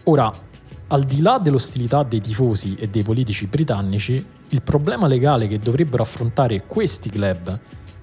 Ora, 0.05 0.31
al 0.89 1.03
di 1.03 1.23
là 1.23 1.39
dell'ostilità 1.39 2.03
dei 2.03 2.21
tifosi 2.21 2.75
e 2.75 2.91
dei 2.91 3.03
politici 3.03 3.47
britannici, 3.47 4.23
il 4.51 4.61
problema 4.61 5.07
legale 5.07 5.49
che 5.49 5.59
dovrebbero 5.59 6.03
affrontare 6.03 6.65
questi 6.67 7.09
club, 7.09 7.59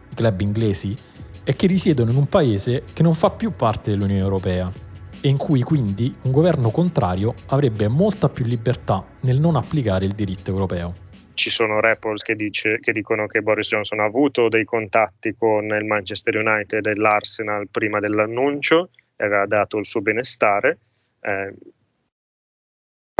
i 0.09 0.15
club 0.15 0.41
inglesi, 0.41 0.97
è 1.43 1.55
che 1.55 1.67
risiedono 1.67 2.09
in 2.09 2.17
un 2.17 2.25
paese 2.25 2.81
che 2.93 3.03
non 3.03 3.13
fa 3.13 3.29
più 3.29 3.55
parte 3.55 3.91
dell'Unione 3.91 4.21
Europea 4.21 4.92
e 5.23 5.29
in 5.29 5.37
cui 5.37 5.61
quindi 5.61 6.13
un 6.23 6.31
governo 6.31 6.69
contrario 6.69 7.33
avrebbe 7.47 7.87
molta 7.87 8.27
più 8.27 8.43
libertà 8.43 9.05
nel 9.21 9.39
non 9.39 9.55
applicare 9.55 10.03
il 10.03 10.11
diritto 10.11 10.51
europeo. 10.51 10.93
Ci 11.33 11.49
sono 11.49 11.79
reports 11.79 12.23
che, 12.23 12.35
dice, 12.35 12.79
che 12.81 12.91
dicono 12.91 13.25
che 13.25 13.41
Boris 13.41 13.69
Johnson 13.69 14.01
ha 14.01 14.03
avuto 14.03 14.49
dei 14.49 14.65
contatti 14.65 15.33
con 15.35 15.65
il 15.65 15.85
Manchester 15.85 16.35
United 16.35 16.85
e 16.85 16.95
l'Arsenal 16.95 17.69
prima 17.69 18.01
dell'annuncio, 18.01 18.89
aveva 19.15 19.45
dato 19.45 19.77
il 19.77 19.85
suo 19.85 20.01
benestare. 20.01 20.77
Eh, 21.21 21.53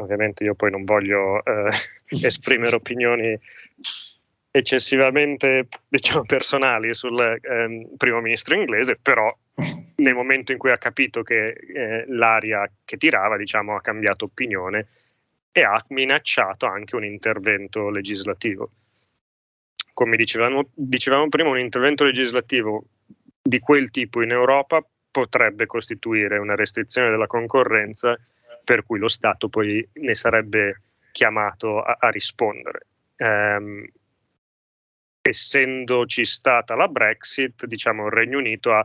ovviamente 0.01 0.43
io 0.43 0.55
poi 0.55 0.71
non 0.71 0.83
voglio 0.83 1.41
eh, 1.43 1.71
esprimere 2.21 2.75
opinioni 2.75 3.39
eccessivamente 4.51 5.67
diciamo, 5.87 6.25
personali 6.25 6.93
sul 6.93 7.19
eh, 7.19 7.87
primo 7.95 8.19
ministro 8.19 8.55
inglese, 8.55 8.99
però 9.01 9.33
nel 10.03 10.13
momento 10.13 10.51
in 10.51 10.57
cui 10.57 10.69
ha 10.69 10.77
capito 10.77 11.23
che 11.23 11.47
eh, 11.47 12.05
l'aria 12.07 12.69
che 12.85 12.97
tirava 12.97 13.37
diciamo, 13.37 13.75
ha 13.75 13.81
cambiato 13.81 14.25
opinione 14.25 14.87
e 15.51 15.63
ha 15.63 15.83
minacciato 15.89 16.65
anche 16.65 16.95
un 16.95 17.05
intervento 17.05 17.89
legislativo. 17.89 18.69
Come 19.93 20.15
dicevamo, 20.15 20.69
dicevamo 20.73 21.29
prima, 21.29 21.49
un 21.49 21.59
intervento 21.59 22.03
legislativo 22.03 22.85
di 23.41 23.59
quel 23.59 23.89
tipo 23.89 24.21
in 24.21 24.31
Europa 24.31 24.85
potrebbe 25.11 25.65
costituire 25.65 26.37
una 26.37 26.55
restrizione 26.55 27.09
della 27.09 27.27
concorrenza 27.27 28.17
per 28.63 28.85
cui 28.85 28.97
lo 28.97 29.07
Stato 29.07 29.49
poi 29.49 29.87
ne 29.93 30.15
sarebbe 30.15 30.81
chiamato 31.11 31.81
a, 31.81 31.97
a 31.99 32.09
rispondere. 32.09 32.87
Um, 33.17 33.85
essendoci 35.21 36.25
stata 36.25 36.75
la 36.75 36.87
Brexit, 36.87 37.65
diciamo 37.65 38.07
il 38.07 38.11
Regno 38.11 38.39
Unito 38.39 38.73
ha 38.73 38.83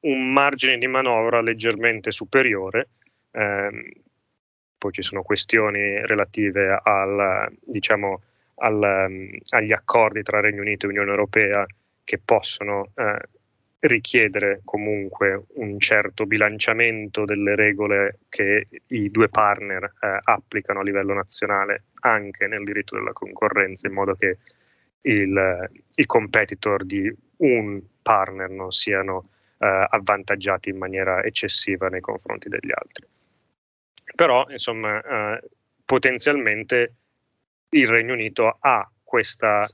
un 0.00 0.32
margine 0.32 0.78
di 0.78 0.86
manovra 0.86 1.40
leggermente 1.40 2.10
superiore. 2.10 2.88
Um, 3.32 3.82
poi 4.78 4.92
ci 4.92 5.02
sono 5.02 5.22
questioni 5.22 6.06
relative 6.06 6.80
al, 6.82 7.48
diciamo, 7.60 8.22
al, 8.56 9.40
agli 9.50 9.72
accordi 9.72 10.22
tra 10.22 10.40
Regno 10.40 10.60
Unito 10.60 10.86
e 10.86 10.90
Unione 10.90 11.10
Europea 11.10 11.66
che 12.04 12.20
possono 12.24 12.92
uh, 12.94 13.16
richiedere 13.80 14.60
comunque 14.64 15.44
un 15.54 15.78
certo 15.78 16.26
bilanciamento 16.26 17.24
delle 17.24 17.54
regole 17.54 18.20
che 18.28 18.66
i 18.88 19.10
due 19.10 19.28
partner 19.28 19.84
eh, 20.00 20.18
applicano 20.20 20.80
a 20.80 20.82
livello 20.82 21.14
nazionale 21.14 21.84
anche 22.00 22.48
nel 22.48 22.64
diritto 22.64 22.96
della 22.96 23.12
concorrenza, 23.12 23.86
in 23.86 23.94
modo 23.94 24.16
che 24.16 24.38
il, 25.02 25.70
i 25.94 26.06
competitor 26.06 26.84
di 26.84 27.12
un 27.36 27.80
partner 28.02 28.50
non 28.50 28.72
siano 28.72 29.30
eh, 29.58 29.86
avvantaggiati 29.90 30.70
in 30.70 30.78
maniera 30.78 31.22
eccessiva 31.22 31.88
nei 31.88 32.00
confronti 32.00 32.48
degli 32.48 32.70
altri. 32.72 33.06
Però, 34.14 34.46
insomma, 34.48 35.00
eh, 35.00 35.42
potenzialmente 35.84 36.94
il 37.70 37.86
Regno 37.86 38.14
Unito 38.14 38.56
ha 38.60 38.90
questa 39.02 39.68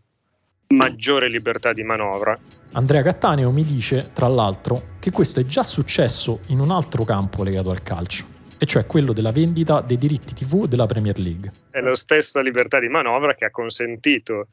maggiore 0.68 1.28
libertà 1.28 1.72
di 1.72 1.82
manovra. 1.82 2.38
Andrea 2.72 3.02
Cattaneo 3.02 3.50
mi 3.50 3.64
dice, 3.64 4.10
tra 4.12 4.26
l'altro, 4.26 4.96
che 4.98 5.10
questo 5.10 5.40
è 5.40 5.44
già 5.44 5.62
successo 5.62 6.40
in 6.48 6.58
un 6.58 6.70
altro 6.70 7.04
campo 7.04 7.44
legato 7.44 7.70
al 7.70 7.82
calcio, 7.82 8.24
e 8.58 8.66
cioè 8.66 8.86
quello 8.86 9.12
della 9.12 9.30
vendita 9.30 9.80
dei 9.80 9.98
diritti 9.98 10.34
TV 10.34 10.66
della 10.66 10.86
Premier 10.86 11.18
League. 11.18 11.52
È 11.70 11.80
la 11.80 11.94
stessa 11.94 12.40
libertà 12.40 12.80
di 12.80 12.88
manovra 12.88 13.34
che 13.34 13.44
ha 13.44 13.50
consentito 13.50 14.48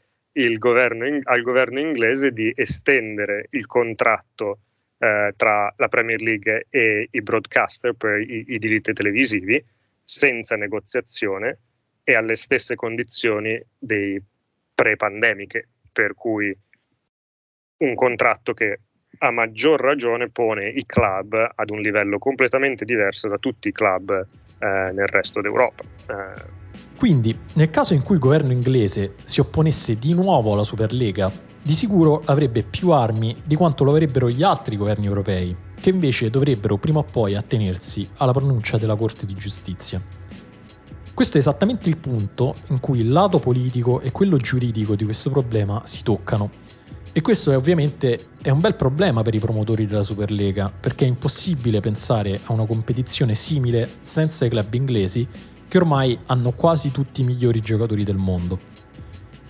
governo 0.57 1.07
in, 1.07 1.19
al 1.23 1.41
governo 1.41 1.79
inglese 1.79 2.31
di 2.31 2.53
estendere 2.55 3.47
il 3.51 3.65
contratto 3.65 4.59
eh, 5.01 5.33
tra 5.35 5.73
la 5.77 5.87
Premier 5.87 6.21
League 6.21 6.67
e 6.69 7.07
i 7.09 7.21
broadcaster 7.21 7.93
per 7.93 8.21
i, 8.21 8.45
i 8.49 8.59
diritti 8.59 8.93
televisivi 8.93 9.63
senza 10.03 10.55
negoziazione 10.55 11.57
e 12.03 12.13
alle 12.13 12.35
stesse 12.35 12.75
condizioni 12.75 13.59
dei 13.79 14.21
pre-pandemiche 14.75 15.67
per 15.91 16.13
cui 16.13 16.55
un 17.77 17.95
contratto 17.95 18.53
che 18.53 18.79
a 19.17 19.31
maggior 19.31 19.79
ragione 19.81 20.29
pone 20.29 20.69
i 20.69 20.85
club 20.85 21.51
ad 21.55 21.69
un 21.71 21.81
livello 21.81 22.19
completamente 22.19 22.85
diverso 22.85 23.27
da 23.27 23.37
tutti 23.37 23.69
i 23.69 23.71
club 23.71 24.11
eh, 24.11 24.91
nel 24.93 25.07
resto 25.07 25.41
d'Europa. 25.41 25.83
Eh. 26.09 26.59
Quindi, 26.97 27.35
nel 27.55 27.71
caso 27.71 27.95
in 27.95 28.03
cui 28.03 28.15
il 28.15 28.21
governo 28.21 28.51
inglese 28.51 29.15
si 29.23 29.39
opponesse 29.39 29.97
di 29.97 30.13
nuovo 30.13 30.53
alla 30.53 30.63
Superlega, 30.63 31.31
di 31.63 31.73
sicuro 31.73 32.21
avrebbe 32.25 32.63
più 32.63 32.89
armi 32.89 33.35
di 33.45 33.55
quanto 33.55 33.83
lo 33.83 33.91
avrebbero 33.91 34.29
gli 34.29 34.41
altri 34.41 34.77
governi 34.77 35.05
europei, 35.05 35.55
che 35.79 35.89
invece 35.89 36.29
dovrebbero 36.29 36.77
prima 36.77 36.99
o 36.99 37.03
poi 37.03 37.35
attenersi 37.35 38.09
alla 38.17 38.31
pronuncia 38.31 38.77
della 38.77 38.95
Corte 38.95 39.25
di 39.25 39.35
Giustizia. 39.35 40.01
Questo 41.13 41.37
è 41.37 41.39
esattamente 41.39 41.89
il 41.89 41.97
punto 41.97 42.55
in 42.69 42.79
cui 42.79 42.99
il 42.99 43.11
lato 43.11 43.37
politico 43.37 43.99
e 43.99 44.11
quello 44.11 44.37
giuridico 44.37 44.95
di 44.95 45.03
questo 45.03 45.29
problema 45.29 45.81
si 45.85 46.01
toccano. 46.01 46.49
E 47.13 47.21
questo 47.21 47.51
è 47.51 47.55
ovviamente 47.55 48.27
è 48.41 48.49
un 48.49 48.61
bel 48.61 48.75
problema 48.75 49.21
per 49.21 49.35
i 49.35 49.39
promotori 49.39 49.85
della 49.85 50.03
Superlega, 50.03 50.71
perché 50.71 51.05
è 51.05 51.09
impossibile 51.09 51.81
pensare 51.81 52.39
a 52.45 52.53
una 52.53 52.65
competizione 52.65 53.35
simile 53.35 53.97
senza 53.99 54.45
i 54.45 54.49
club 54.49 54.73
inglesi, 54.73 55.27
che 55.67 55.77
ormai 55.77 56.17
hanno 56.27 56.53
quasi 56.53 56.89
tutti 56.89 57.21
i 57.21 57.25
migliori 57.25 57.59
giocatori 57.59 58.03
del 58.03 58.15
mondo. 58.15 58.70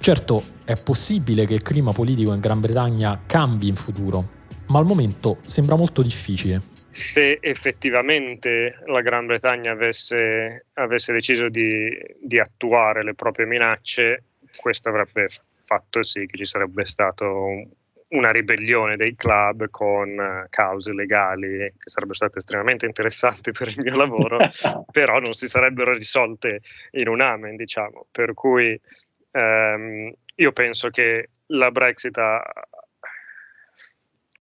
Certo, 0.02 0.44
è 0.66 0.76
possibile 0.78 1.46
che 1.46 1.54
il 1.54 1.62
clima 1.62 1.92
politico 1.92 2.34
in 2.34 2.40
Gran 2.40 2.60
Bretagna 2.60 3.22
cambi 3.28 3.68
in 3.68 3.76
futuro, 3.76 4.28
ma 4.70 4.80
al 4.80 4.86
momento 4.86 5.38
sembra 5.46 5.76
molto 5.76 6.02
difficile 6.02 6.70
se 6.90 7.38
effettivamente 7.40 8.80
la 8.88 9.02
Gran 9.02 9.26
Bretagna 9.26 9.72
avesse, 9.72 10.66
avesse 10.74 11.14
deciso 11.14 11.48
di, 11.48 11.90
di, 12.20 12.38
attuare 12.38 13.04
le 13.04 13.14
proprie 13.14 13.46
minacce, 13.46 14.24
questo 14.58 14.90
avrebbe 14.90 15.28
fatto 15.64 16.04
sì 16.04 16.26
che 16.26 16.36
ci 16.36 16.46
sarebbe 16.46 16.86
stato 16.86 17.70
una 18.10 18.32
ribellione 18.32 18.98
dei 18.98 19.16
club 19.16 19.70
con 19.70 20.46
cause 20.50 20.92
legali 20.92 21.48
che 21.48 21.90
sarebbero 21.90 22.16
state 22.16 22.40
estremamente 22.40 22.86
interessanti 22.86 23.52
per 23.52 23.70
il 23.70 23.82
mio 23.82 23.96
lavoro, 23.96 24.38
però 24.92 25.20
non 25.20 25.34
si 25.34 25.48
sarebbero 25.48 25.94
risolte 25.94 26.62
in 26.92 27.08
un 27.08 27.22
amen, 27.22 27.56
diciamo. 27.56 28.08
Per 28.12 28.34
cui 28.34 28.80
ehm, 29.32 30.14
io 30.36 30.52
penso 30.52 30.90
che 30.90 31.30
la 31.48 31.72
Brexit 31.72 32.18
ha, 32.18 32.42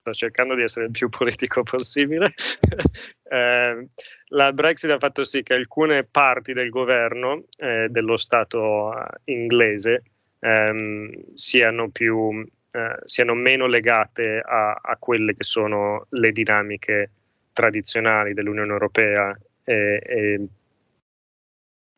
sto 0.07 0.13
cercando 0.13 0.55
di 0.55 0.63
essere 0.63 0.85
il 0.85 0.91
più 0.91 1.09
politico 1.09 1.63
possibile. 1.63 2.33
eh, 3.29 3.87
la 4.27 4.53
Brexit 4.53 4.89
ha 4.91 4.99
fatto 4.99 5.23
sì 5.23 5.43
che 5.43 5.53
alcune 5.53 6.03
parti 6.03 6.53
del 6.53 6.69
governo 6.69 7.45
eh, 7.57 7.87
dello 7.89 8.17
Stato 8.17 8.93
eh, 8.93 9.05
inglese 9.25 10.03
ehm, 10.39 11.33
siano, 11.33 11.89
più, 11.89 12.45
eh, 12.71 12.97
siano 13.03 13.33
meno 13.33 13.67
legate 13.67 14.41
a, 14.43 14.79
a, 14.81 14.95
quelle 14.97 15.35
che 15.35 15.43
sono 15.43 16.05
le 16.09 16.31
dinamiche 16.31 17.11
tradizionali 17.51 18.33
dell'Unione 18.33 18.71
Europea 18.71 19.37
e, 19.63 20.01
e 20.03 20.47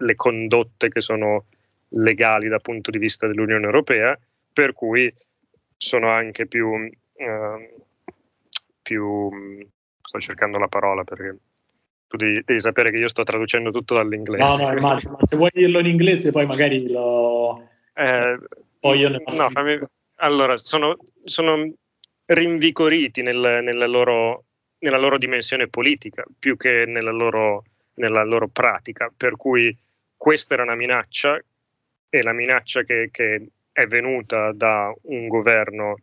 le 0.01 0.15
condotte 0.15 0.89
che 0.89 1.01
sono 1.01 1.45
legali 1.89 2.47
dal 2.47 2.61
punto 2.61 2.91
di 2.91 2.97
vista 2.97 3.27
dell'Unione 3.27 3.65
Europea, 3.65 4.17
per 4.51 4.73
cui 4.73 5.13
sono 5.77 6.09
anche 6.09 6.45
più 6.47 6.89
eh, 7.19 7.73
più... 8.81 9.29
sto 10.01 10.19
cercando 10.19 10.57
la 10.57 10.67
parola 10.67 11.03
perché 11.03 11.37
tu 12.07 12.17
devi, 12.17 12.41
devi, 12.43 12.59
sapere 12.59 12.89
che 12.89 12.97
io 12.97 13.07
sto 13.07 13.23
traducendo 13.23 13.69
tutto 13.69 13.93
dall'inglese. 13.93 14.43
No, 14.43 14.55
no, 14.55 14.71
immagino, 14.77 15.17
ma 15.19 15.25
se 15.25 15.35
vuoi 15.35 15.51
dirlo 15.53 15.79
in 15.79 15.85
inglese 15.85 16.31
poi 16.31 16.47
magari 16.47 16.89
lo... 16.89 17.69
Eh, 17.93 18.39
poi 18.79 18.99
io 18.99 19.09
ne 19.09 19.23
no, 19.35 19.49
fammi... 19.49 19.79
Allora, 20.21 20.57
sono, 20.57 20.97
sono 21.23 21.71
rinvigoriti 22.25 23.21
nel, 23.21 23.59
nella, 23.63 23.85
loro, 23.85 24.45
nella, 24.79 24.97
loro, 24.97 25.17
dimensione 25.17 25.67
politica 25.67 26.25
più 26.37 26.57
che 26.57 26.85
nella 26.87 27.11
loro, 27.11 27.63
nella 27.95 28.23
loro, 28.23 28.47
pratica, 28.47 29.11
per 29.15 29.35
cui 29.35 29.75
questa 30.17 30.55
era 30.55 30.63
una 30.63 30.75
minaccia 30.75 31.39
e 32.09 32.21
la 32.21 32.33
minaccia 32.33 32.83
che, 32.83 33.09
che 33.11 33.47
è 33.71 33.85
venuta 33.85 34.51
da 34.51 34.93
un 35.03 35.27
governo 35.27 35.97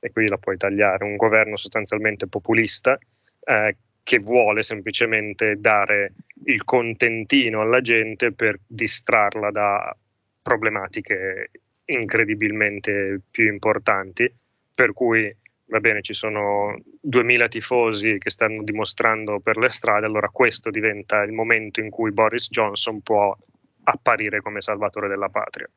e 0.00 0.10
qui 0.12 0.28
la 0.28 0.38
puoi 0.38 0.56
tagliare, 0.56 1.04
un 1.04 1.16
governo 1.16 1.56
sostanzialmente 1.56 2.28
populista 2.28 2.96
eh, 3.44 3.76
che 4.02 4.18
vuole 4.18 4.62
semplicemente 4.62 5.56
dare 5.58 6.12
il 6.44 6.64
contentino 6.64 7.60
alla 7.60 7.80
gente 7.80 8.32
per 8.32 8.58
distrarla 8.66 9.50
da 9.50 9.96
problematiche 10.40 11.50
incredibilmente 11.86 13.20
più 13.30 13.46
importanti, 13.46 14.32
per 14.74 14.92
cui 14.92 15.34
va 15.66 15.80
bene, 15.80 16.00
ci 16.00 16.14
sono 16.14 16.78
2000 17.00 17.48
tifosi 17.48 18.16
che 18.18 18.30
stanno 18.30 18.62
dimostrando 18.62 19.40
per 19.40 19.58
le 19.58 19.68
strade, 19.68 20.06
allora 20.06 20.28
questo 20.28 20.70
diventa 20.70 21.22
il 21.22 21.32
momento 21.32 21.80
in 21.80 21.90
cui 21.90 22.12
Boris 22.12 22.48
Johnson 22.48 23.02
può 23.02 23.36
apparire 23.88 24.40
come 24.40 24.60
salvatore 24.60 25.08
della 25.08 25.28
patria. 25.28 25.68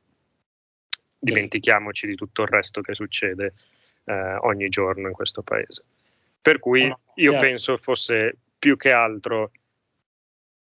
Dimentichiamoci 1.17 2.07
di 2.07 2.15
tutto 2.15 2.41
il 2.41 2.47
resto 2.47 2.81
che 2.81 2.93
succede 2.93 3.53
eh, 4.05 4.35
ogni 4.41 4.69
giorno 4.69 5.07
in 5.07 5.13
questo 5.13 5.41
paese. 5.41 5.83
Per 6.41 6.59
cui 6.59 6.91
io 7.15 7.37
penso 7.37 7.77
fosse 7.77 8.35
più 8.57 8.75
che 8.75 8.91
altro 8.91 9.51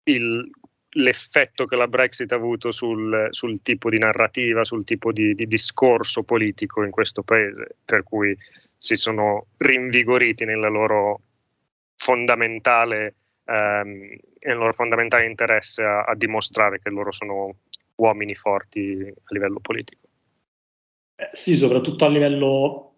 il, 0.04 0.48
l'effetto 0.90 1.66
che 1.66 1.76
la 1.76 1.88
Brexit 1.88 2.32
ha 2.32 2.36
avuto 2.36 2.70
sul, 2.70 3.28
sul 3.32 3.62
tipo 3.64 3.90
di 3.90 3.98
narrativa, 3.98 4.64
sul 4.64 4.84
tipo 4.84 5.12
di, 5.12 5.34
di, 5.34 5.48
discorso 5.48 6.22
politico 6.24 6.84
in 6.84 6.92
questo 6.92 7.24
paese, 7.24 7.78
per 7.84 8.04
cui 8.04 8.38
si 8.78 8.96
sono 8.96 9.48
rinvigoriti 9.58 10.46
nella 10.46 10.70
loro 10.70 11.22
fondamentale, 11.96 13.16
ehm, 13.46 14.16
nel 14.40 14.58
loro 14.58 14.74
fondamentale 14.74 15.26
interesse 15.26 15.84
a, 15.84 16.04
a, 16.04 16.16
dimostrare 16.16 16.80
che 16.80 16.90
loro 16.90 17.12
sono 17.12 17.56
uomini 17.96 18.36
forti 18.36 19.02
a 19.08 19.34
livello 19.34 19.60
politico. 19.60 20.02
Eh, 21.16 21.30
sì, 21.34 21.56
soprattutto 21.56 22.06
a 22.06 22.10
livello 22.10 22.96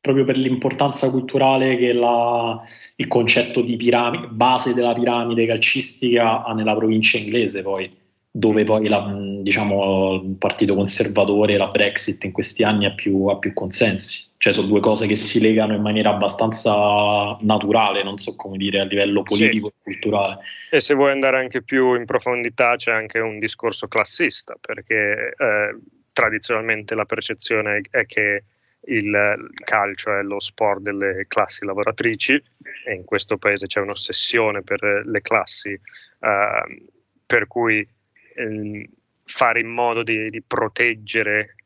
proprio 0.00 0.24
per 0.24 0.38
l'importanza 0.38 1.10
culturale 1.10 1.76
che 1.76 1.92
la, 1.92 2.60
il 2.96 3.06
concetto 3.06 3.60
di 3.60 3.76
piramide, 3.76 4.28
base 4.28 4.72
della 4.72 4.94
piramide 4.94 5.46
calcistica 5.46 6.42
ha 6.42 6.54
nella 6.54 6.74
provincia 6.74 7.18
inglese 7.18 7.62
poi, 7.62 7.88
dove 8.30 8.64
poi 8.64 8.88
la, 8.88 9.14
diciamo, 9.42 10.14
il 10.14 10.36
partito 10.38 10.74
conservatore, 10.74 11.58
la 11.58 11.68
Brexit 11.68 12.24
in 12.24 12.32
questi 12.32 12.62
anni 12.62 12.86
ha 12.86 12.92
più, 12.92 13.26
ha 13.26 13.36
più 13.36 13.52
consensi. 13.52 14.28
Cioè 14.42 14.54
sono 14.54 14.68
due 14.68 14.80
cose 14.80 15.06
che 15.06 15.16
si 15.16 15.38
legano 15.38 15.74
in 15.74 15.82
maniera 15.82 16.08
abbastanza 16.08 17.36
naturale, 17.42 18.02
non 18.02 18.16
so 18.16 18.34
come 18.36 18.56
dire, 18.56 18.80
a 18.80 18.84
livello 18.84 19.22
politico 19.22 19.66
sì. 19.66 19.74
e 19.74 19.82
culturale. 19.82 20.38
E 20.70 20.80
se 20.80 20.94
vuoi 20.94 21.10
andare 21.10 21.36
anche 21.36 21.62
più 21.62 21.94
in 21.94 22.06
profondità 22.06 22.74
c'è 22.76 22.90
anche 22.90 23.18
un 23.18 23.38
discorso 23.38 23.86
classista, 23.86 24.56
perché 24.58 25.34
eh, 25.36 25.78
tradizionalmente 26.10 26.94
la 26.94 27.04
percezione 27.04 27.82
è 27.90 28.06
che 28.06 28.44
il 28.84 29.50
calcio 29.62 30.18
è 30.18 30.22
lo 30.22 30.40
sport 30.40 30.80
delle 30.80 31.26
classi 31.28 31.66
lavoratrici 31.66 32.42
e 32.86 32.94
in 32.94 33.04
questo 33.04 33.36
paese 33.36 33.66
c'è 33.66 33.80
un'ossessione 33.80 34.62
per 34.62 35.02
le 35.04 35.20
classi, 35.20 35.68
eh, 35.72 36.82
per 37.26 37.46
cui 37.46 37.86
eh, 38.34 38.90
fare 39.22 39.60
in 39.60 39.68
modo 39.68 40.02
di, 40.02 40.26
di, 40.28 40.42
proteggere 40.42 41.56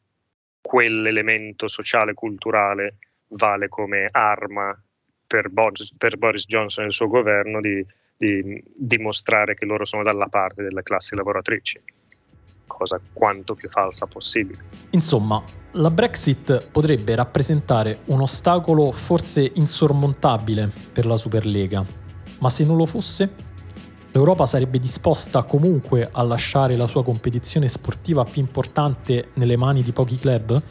quell'elemento 0.67 1.69
sociale 1.69 2.15
culturale 2.15 2.97
vale 3.29 3.69
come 3.69 4.09
arma 4.11 4.75
per 5.27 5.51
Boris, 5.51 5.95
per 5.99 6.17
Boris 6.17 6.47
Johnson 6.47 6.85
e 6.85 6.87
il 6.87 6.93
suo 6.93 7.07
governo 7.07 7.61
di, 7.61 7.85
di 8.17 8.63
dimostrare 8.75 9.55
che 9.55 9.67
loro 9.67 9.85
sono 9.85 10.03
dalla 10.03 10.29
parte 10.29 10.63
delle 10.63 10.83
classi 10.83 11.15
lavoratrici 11.15 11.81
cosa 12.67 12.99
quanto 13.13 13.55
più 13.55 13.69
falsa 13.69 14.07
possibile. 14.07 14.65
Insomma, 14.91 15.43
la 15.73 15.91
Brexit 15.91 16.71
potrebbe 16.71 17.15
rappresentare 17.15 18.01
un 18.07 18.23
ostacolo 18.23 18.91
forse 18.91 19.53
insormontabile 19.55 20.71
per 20.93 21.05
la 21.05 21.17
Superlega, 21.17 21.85
ma 22.39 22.49
se 22.49 22.65
non 22.65 22.79
lo 22.79 22.87
fosse, 22.87 23.44
l'Europa 24.15 24.47
sarebbe 24.47 24.79
disposta 24.79 25.43
comunque 25.43 26.09
a 26.11 26.23
lasciare 26.23 26.77
la 26.77 26.87
sua 26.87 27.03
competizione 27.03 27.67
sportiva 27.67 28.25
più 28.25 28.41
importante 28.41 29.31
nelle 29.35 29.57
mani 29.57 29.83
di 29.83 29.91
pochi 29.91 30.17
club? 30.21 30.63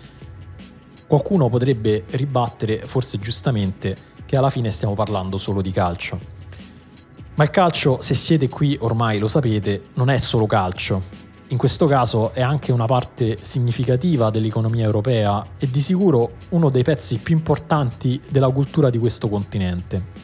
Qualcuno 1.06 1.49
potrebbe 1.49 2.06
ribattere, 2.12 2.79
forse 2.79 3.19
giustamente, 3.19 3.97
che 4.25 4.38
alla 4.38 4.49
fine 4.49 4.71
stiamo 4.71 4.93
parlando 4.93 5.36
solo 5.36 5.62
di 5.62 5.71
calcio. 5.71 6.17
Ma 7.36 7.43
il 7.43 7.49
calcio, 7.49 8.01
se 8.01 8.15
siete 8.15 8.47
qui 8.47 8.77
ormai 8.79 9.19
lo 9.19 9.27
sapete, 9.27 9.82
non 9.95 10.10
è 10.10 10.17
solo 10.17 10.45
calcio, 10.45 11.01
in 11.49 11.58
questo 11.58 11.86
caso 11.86 12.32
è 12.32 12.41
anche 12.41 12.71
una 12.71 12.86
parte 12.86 13.38
significativa 13.41 14.29
dell'economia 14.29 14.86
europea 14.86 15.43
e 15.58 15.69
di 15.69 15.82
sicuro 15.82 16.36
uno 16.49 16.69
dei 16.69 16.84
pezzi 16.84 17.17
più 17.17 17.36
importanti 17.36 18.21
della 18.29 18.49
cultura 18.49 18.89
di 18.89 18.97
questo 18.97 19.27
continente. 19.27 20.23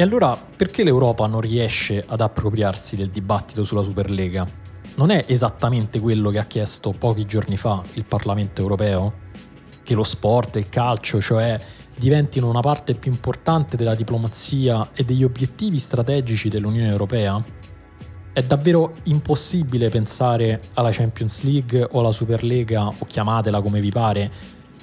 E 0.00 0.04
allora 0.04 0.36
perché 0.36 0.84
l'Europa 0.84 1.26
non 1.26 1.40
riesce 1.40 2.04
ad 2.06 2.20
appropriarsi 2.20 2.94
del 2.94 3.08
dibattito 3.08 3.64
sulla 3.64 3.82
Superlega? 3.82 4.46
Non 4.94 5.10
è 5.10 5.24
esattamente 5.26 5.98
quello 5.98 6.30
che 6.30 6.38
ha 6.38 6.44
chiesto 6.44 6.94
pochi 6.96 7.24
giorni 7.24 7.56
fa 7.56 7.82
il 7.94 8.04
Parlamento 8.04 8.62
europeo? 8.62 9.12
Che 9.82 9.94
lo 9.96 10.04
sport 10.04 10.54
e 10.54 10.60
il 10.60 10.68
calcio, 10.68 11.20
cioè, 11.20 11.60
diventino 11.96 12.48
una 12.48 12.60
parte 12.60 12.94
più 12.94 13.10
importante 13.10 13.76
della 13.76 13.96
diplomazia 13.96 14.88
e 14.94 15.02
degli 15.02 15.24
obiettivi 15.24 15.80
strategici 15.80 16.48
dell'Unione 16.48 16.90
Europea? 16.90 17.42
È 18.32 18.42
davvero 18.44 18.94
impossibile 19.06 19.88
pensare 19.88 20.60
alla 20.74 20.92
Champions 20.92 21.42
League 21.42 21.84
o 21.90 21.98
alla 21.98 22.12
Superlega, 22.12 22.86
o 22.86 23.04
chiamatela 23.04 23.60
come 23.60 23.80
vi 23.80 23.90
pare, 23.90 24.30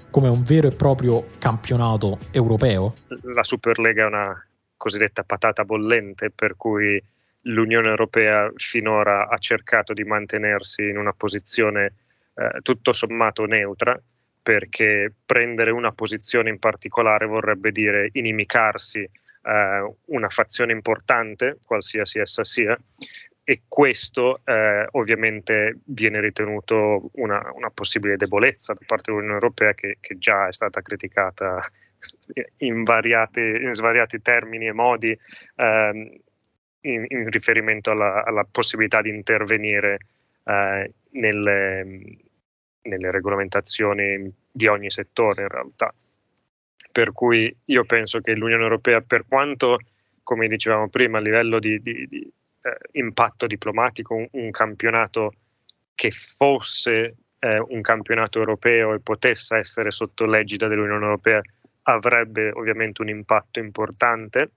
come 0.10 0.28
un 0.28 0.43
vero 0.43 0.67
e 0.67 0.71
proprio 0.71 1.28
campionato 1.38 2.17
europeo? 2.32 2.95
La 3.34 3.43
Superlega 3.43 4.04
è 4.04 4.08
una 4.08 4.44
cosiddetta 4.77 5.23
patata 5.23 5.63
bollente, 5.63 6.31
per 6.31 6.55
cui 6.55 7.01
l'Unione 7.47 7.89
Europea 7.89 8.51
finora 8.55 9.27
ha 9.27 9.38
cercato 9.38 9.93
di 9.93 10.03
mantenersi 10.03 10.88
in 10.88 10.97
una 10.97 11.13
posizione 11.13 11.93
eh, 12.35 12.61
tutto 12.61 12.91
sommato 12.91 13.45
neutra, 13.45 13.99
perché 14.41 15.11
prendere 15.25 15.71
una 15.71 15.91
posizione 15.91 16.49
in 16.49 16.59
particolare 16.59 17.25
vorrebbe 17.25 17.71
dire 17.71 18.09
inimicarsi 18.13 18.99
eh, 18.99 19.93
una 20.05 20.29
fazione 20.29 20.71
importante, 20.71 21.57
qualsiasi 21.65 22.19
essa 22.19 22.43
sia, 22.43 22.77
e 23.47 23.61
questo 23.67 24.41
eh, 24.43 24.88
ovviamente 24.91 25.79
viene 25.85 26.19
ritenuto 26.19 27.11
una, 27.13 27.51
una, 27.53 27.69
possibile 27.69 28.17
debolezza 28.17 28.73
da 28.73 28.79
parte 28.85 29.11
dell'Unione 29.11 29.35
Europea 29.35 29.73
che, 29.73 29.97
che 29.99 30.17
già 30.17 30.47
è 30.47 30.51
stata 30.51 30.81
criticata 30.81 31.63
in, 32.58 32.84
variati, 32.84 33.39
in 33.39 33.74
svariati 33.74 34.22
termini 34.22 34.68
e 34.68 34.74
modi 34.74 35.18
ehm, 35.56 36.18
in, 36.82 37.06
in, 37.08 37.30
riferimento 37.30 37.91
alla, 37.91 38.24
alla, 38.24 38.46
possibilità 38.50 39.02
di 39.02 39.10
intervenire 39.10 39.98
eh, 40.44 40.91
nelle, 41.12 41.84
nelle 42.84 43.12
regolamentazioni 43.12 44.32
di 44.52 44.68
ogni 44.68 44.89
settore 44.89 45.44
in 45.44 45.50
realtà. 45.50 45.94
Per 46.91 47.12
cui 47.12 47.54
io 47.65 47.84
penso 47.84 48.22
che 48.22 48.36
l'Unione 48.36 48.63
Europea, 48.63 49.02
per 49.02 49.26
quanto, 49.28 49.80
come 50.24 50.48
dicevamo 50.48 50.88
prima, 50.88 51.18
a 51.18 51.22
livello 51.22 51.60
di, 51.60 51.82
di, 51.82 52.08
di 52.08 52.32
eh, 52.62 52.78
impatto 52.94 53.48
diplomatico, 53.48 54.15
un, 54.15 54.28
un, 54.32 54.52
campionato 54.52 55.34
che 55.94 56.12
fosse 56.12 57.15
eh, 57.39 57.60
un 57.60 57.82
campionato 57.82 58.39
europeo 58.39 58.94
e 58.94 59.00
potesse 59.02 59.58
essere 59.58 59.91
sotto 59.91 60.26
l'egida 60.26 60.68
dell'Unione 60.68 61.04
Europea 61.04 61.41
avrebbe 61.88 62.52
ovviamente 62.52 63.02
un 63.02 63.10
impatto 63.10 63.60
importante. 63.60 64.52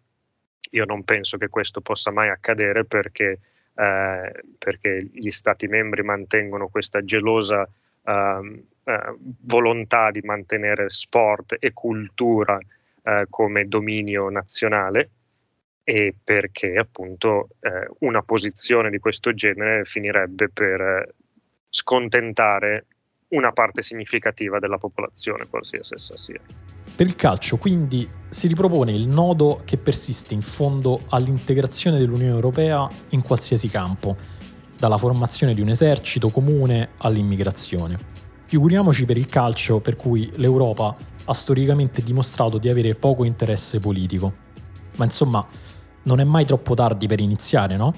Io 0.70 0.84
non 0.84 1.04
penso 1.04 1.36
che 1.36 1.48
questo 1.48 1.80
possa 1.80 2.10
mai 2.10 2.28
accadere 2.28 2.84
perché, 2.84 3.38
eh, 3.74 4.32
perché 4.58 5.08
gli 5.12 5.30
Stati 5.30 5.66
membri 5.66 6.02
mantengono 6.02 6.68
questa 6.68 7.02
gelosa 7.04 7.68
eh, 8.04 8.64
eh, 8.84 9.16
volontà 9.44 10.10
di 10.10 10.20
mantenere 10.22 10.90
sport 10.90 11.56
e 11.58 11.72
cultura 11.72 12.58
eh, 13.02 13.26
come 13.28 13.68
dominio 13.68 14.28
nazionale 14.28 15.10
e 15.84 16.14
perché 16.22 16.76
appunto 16.76 17.48
eh, 17.60 17.88
una 18.00 18.22
posizione 18.22 18.90
di 18.90 18.98
questo 18.98 19.32
genere 19.32 19.84
finirebbe 19.84 20.50
per 20.50 20.80
eh, 20.80 21.14
scontentare 21.68 22.86
una 23.28 23.52
parte 23.52 23.82
significativa 23.82 24.58
della 24.58 24.78
popolazione, 24.78 25.46
qualsiasi 25.46 25.94
essa 25.94 26.16
sia. 26.16 26.77
Per 26.98 27.06
il 27.06 27.14
calcio 27.14 27.58
quindi 27.58 28.10
si 28.28 28.48
ripropone 28.48 28.90
il 28.90 29.06
nodo 29.06 29.60
che 29.64 29.76
persiste 29.76 30.34
in 30.34 30.42
fondo 30.42 31.02
all'integrazione 31.10 31.96
dell'Unione 31.96 32.32
Europea 32.32 32.90
in 33.10 33.22
qualsiasi 33.22 33.68
campo, 33.68 34.16
dalla 34.76 34.98
formazione 34.98 35.54
di 35.54 35.60
un 35.60 35.68
esercito 35.68 36.28
comune 36.30 36.88
all'immigrazione. 36.96 37.96
Figuriamoci 38.46 39.04
per 39.04 39.16
il 39.16 39.26
calcio 39.26 39.78
per 39.78 39.94
cui 39.94 40.28
l'Europa 40.38 40.96
ha 41.24 41.32
storicamente 41.32 42.02
dimostrato 42.02 42.58
di 42.58 42.68
avere 42.68 42.96
poco 42.96 43.22
interesse 43.22 43.78
politico. 43.78 44.32
Ma 44.96 45.04
insomma, 45.04 45.46
non 46.02 46.18
è 46.18 46.24
mai 46.24 46.46
troppo 46.46 46.74
tardi 46.74 47.06
per 47.06 47.20
iniziare, 47.20 47.76
no? 47.76 47.94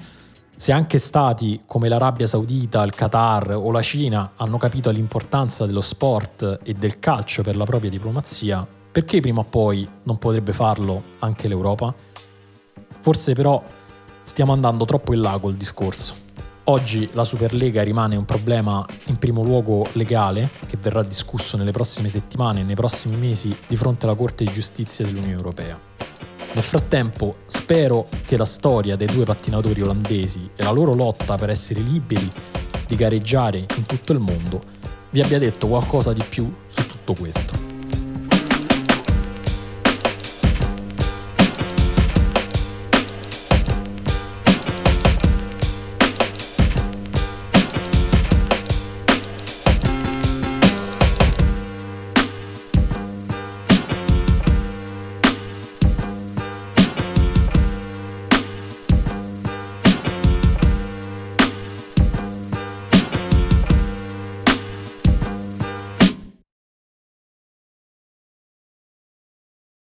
Se 0.55 0.71
anche 0.71 0.99
stati 0.99 1.61
come 1.65 1.89
l'Arabia 1.89 2.27
Saudita, 2.27 2.83
il 2.83 2.93
Qatar 2.93 3.55
o 3.55 3.71
la 3.71 3.81
Cina 3.81 4.33
hanno 4.35 4.57
capito 4.57 4.91
l'importanza 4.91 5.65
dello 5.65 5.81
sport 5.81 6.59
e 6.61 6.73
del 6.73 6.99
calcio 6.99 7.41
per 7.41 7.55
la 7.55 7.63
propria 7.63 7.89
diplomazia, 7.89 8.67
perché 8.91 9.21
prima 9.21 9.39
o 9.39 9.43
poi 9.45 9.87
non 10.03 10.17
potrebbe 10.17 10.51
farlo 10.51 11.03
anche 11.19 11.47
l'Europa? 11.47 11.93
Forse 12.99 13.33
però 13.33 13.63
stiamo 14.21 14.51
andando 14.51 14.83
troppo 14.83 15.13
in 15.13 15.21
là 15.21 15.37
col 15.39 15.55
discorso. 15.55 16.13
Oggi 16.65 17.09
la 17.13 17.23
Superlega 17.23 17.83
rimane 17.83 18.15
un 18.15 18.25
problema 18.25 18.85
in 19.05 19.17
primo 19.17 19.43
luogo 19.43 19.87
legale, 19.93 20.49
che 20.67 20.77
verrà 20.77 21.03
discusso 21.03 21.57
nelle 21.57 21.71
prossime 21.71 22.07
settimane 22.07 22.59
e 22.59 22.63
nei 22.63 22.75
prossimi 22.75 23.15
mesi 23.15 23.55
di 23.65 23.75
fronte 23.75 24.05
alla 24.05 24.15
Corte 24.15 24.43
di 24.43 24.51
Giustizia 24.51 25.05
dell'Unione 25.05 25.33
Europea. 25.33 25.79
Nel 26.53 26.63
frattempo 26.63 27.37
spero 27.45 28.07
che 28.25 28.35
la 28.35 28.45
storia 28.45 28.97
dei 28.97 29.07
due 29.07 29.23
pattinatori 29.23 29.81
olandesi 29.81 30.49
e 30.53 30.63
la 30.63 30.71
loro 30.71 30.93
lotta 30.93 31.35
per 31.35 31.49
essere 31.49 31.79
liberi 31.79 32.29
di 32.87 32.95
gareggiare 32.95 33.65
in 33.77 33.85
tutto 33.85 34.11
il 34.11 34.19
mondo 34.19 34.61
vi 35.11 35.21
abbia 35.21 35.39
detto 35.39 35.67
qualcosa 35.67 36.11
di 36.11 36.23
più 36.27 36.53
su 36.67 36.85
tutto 36.87 37.13
questo. 37.13 37.70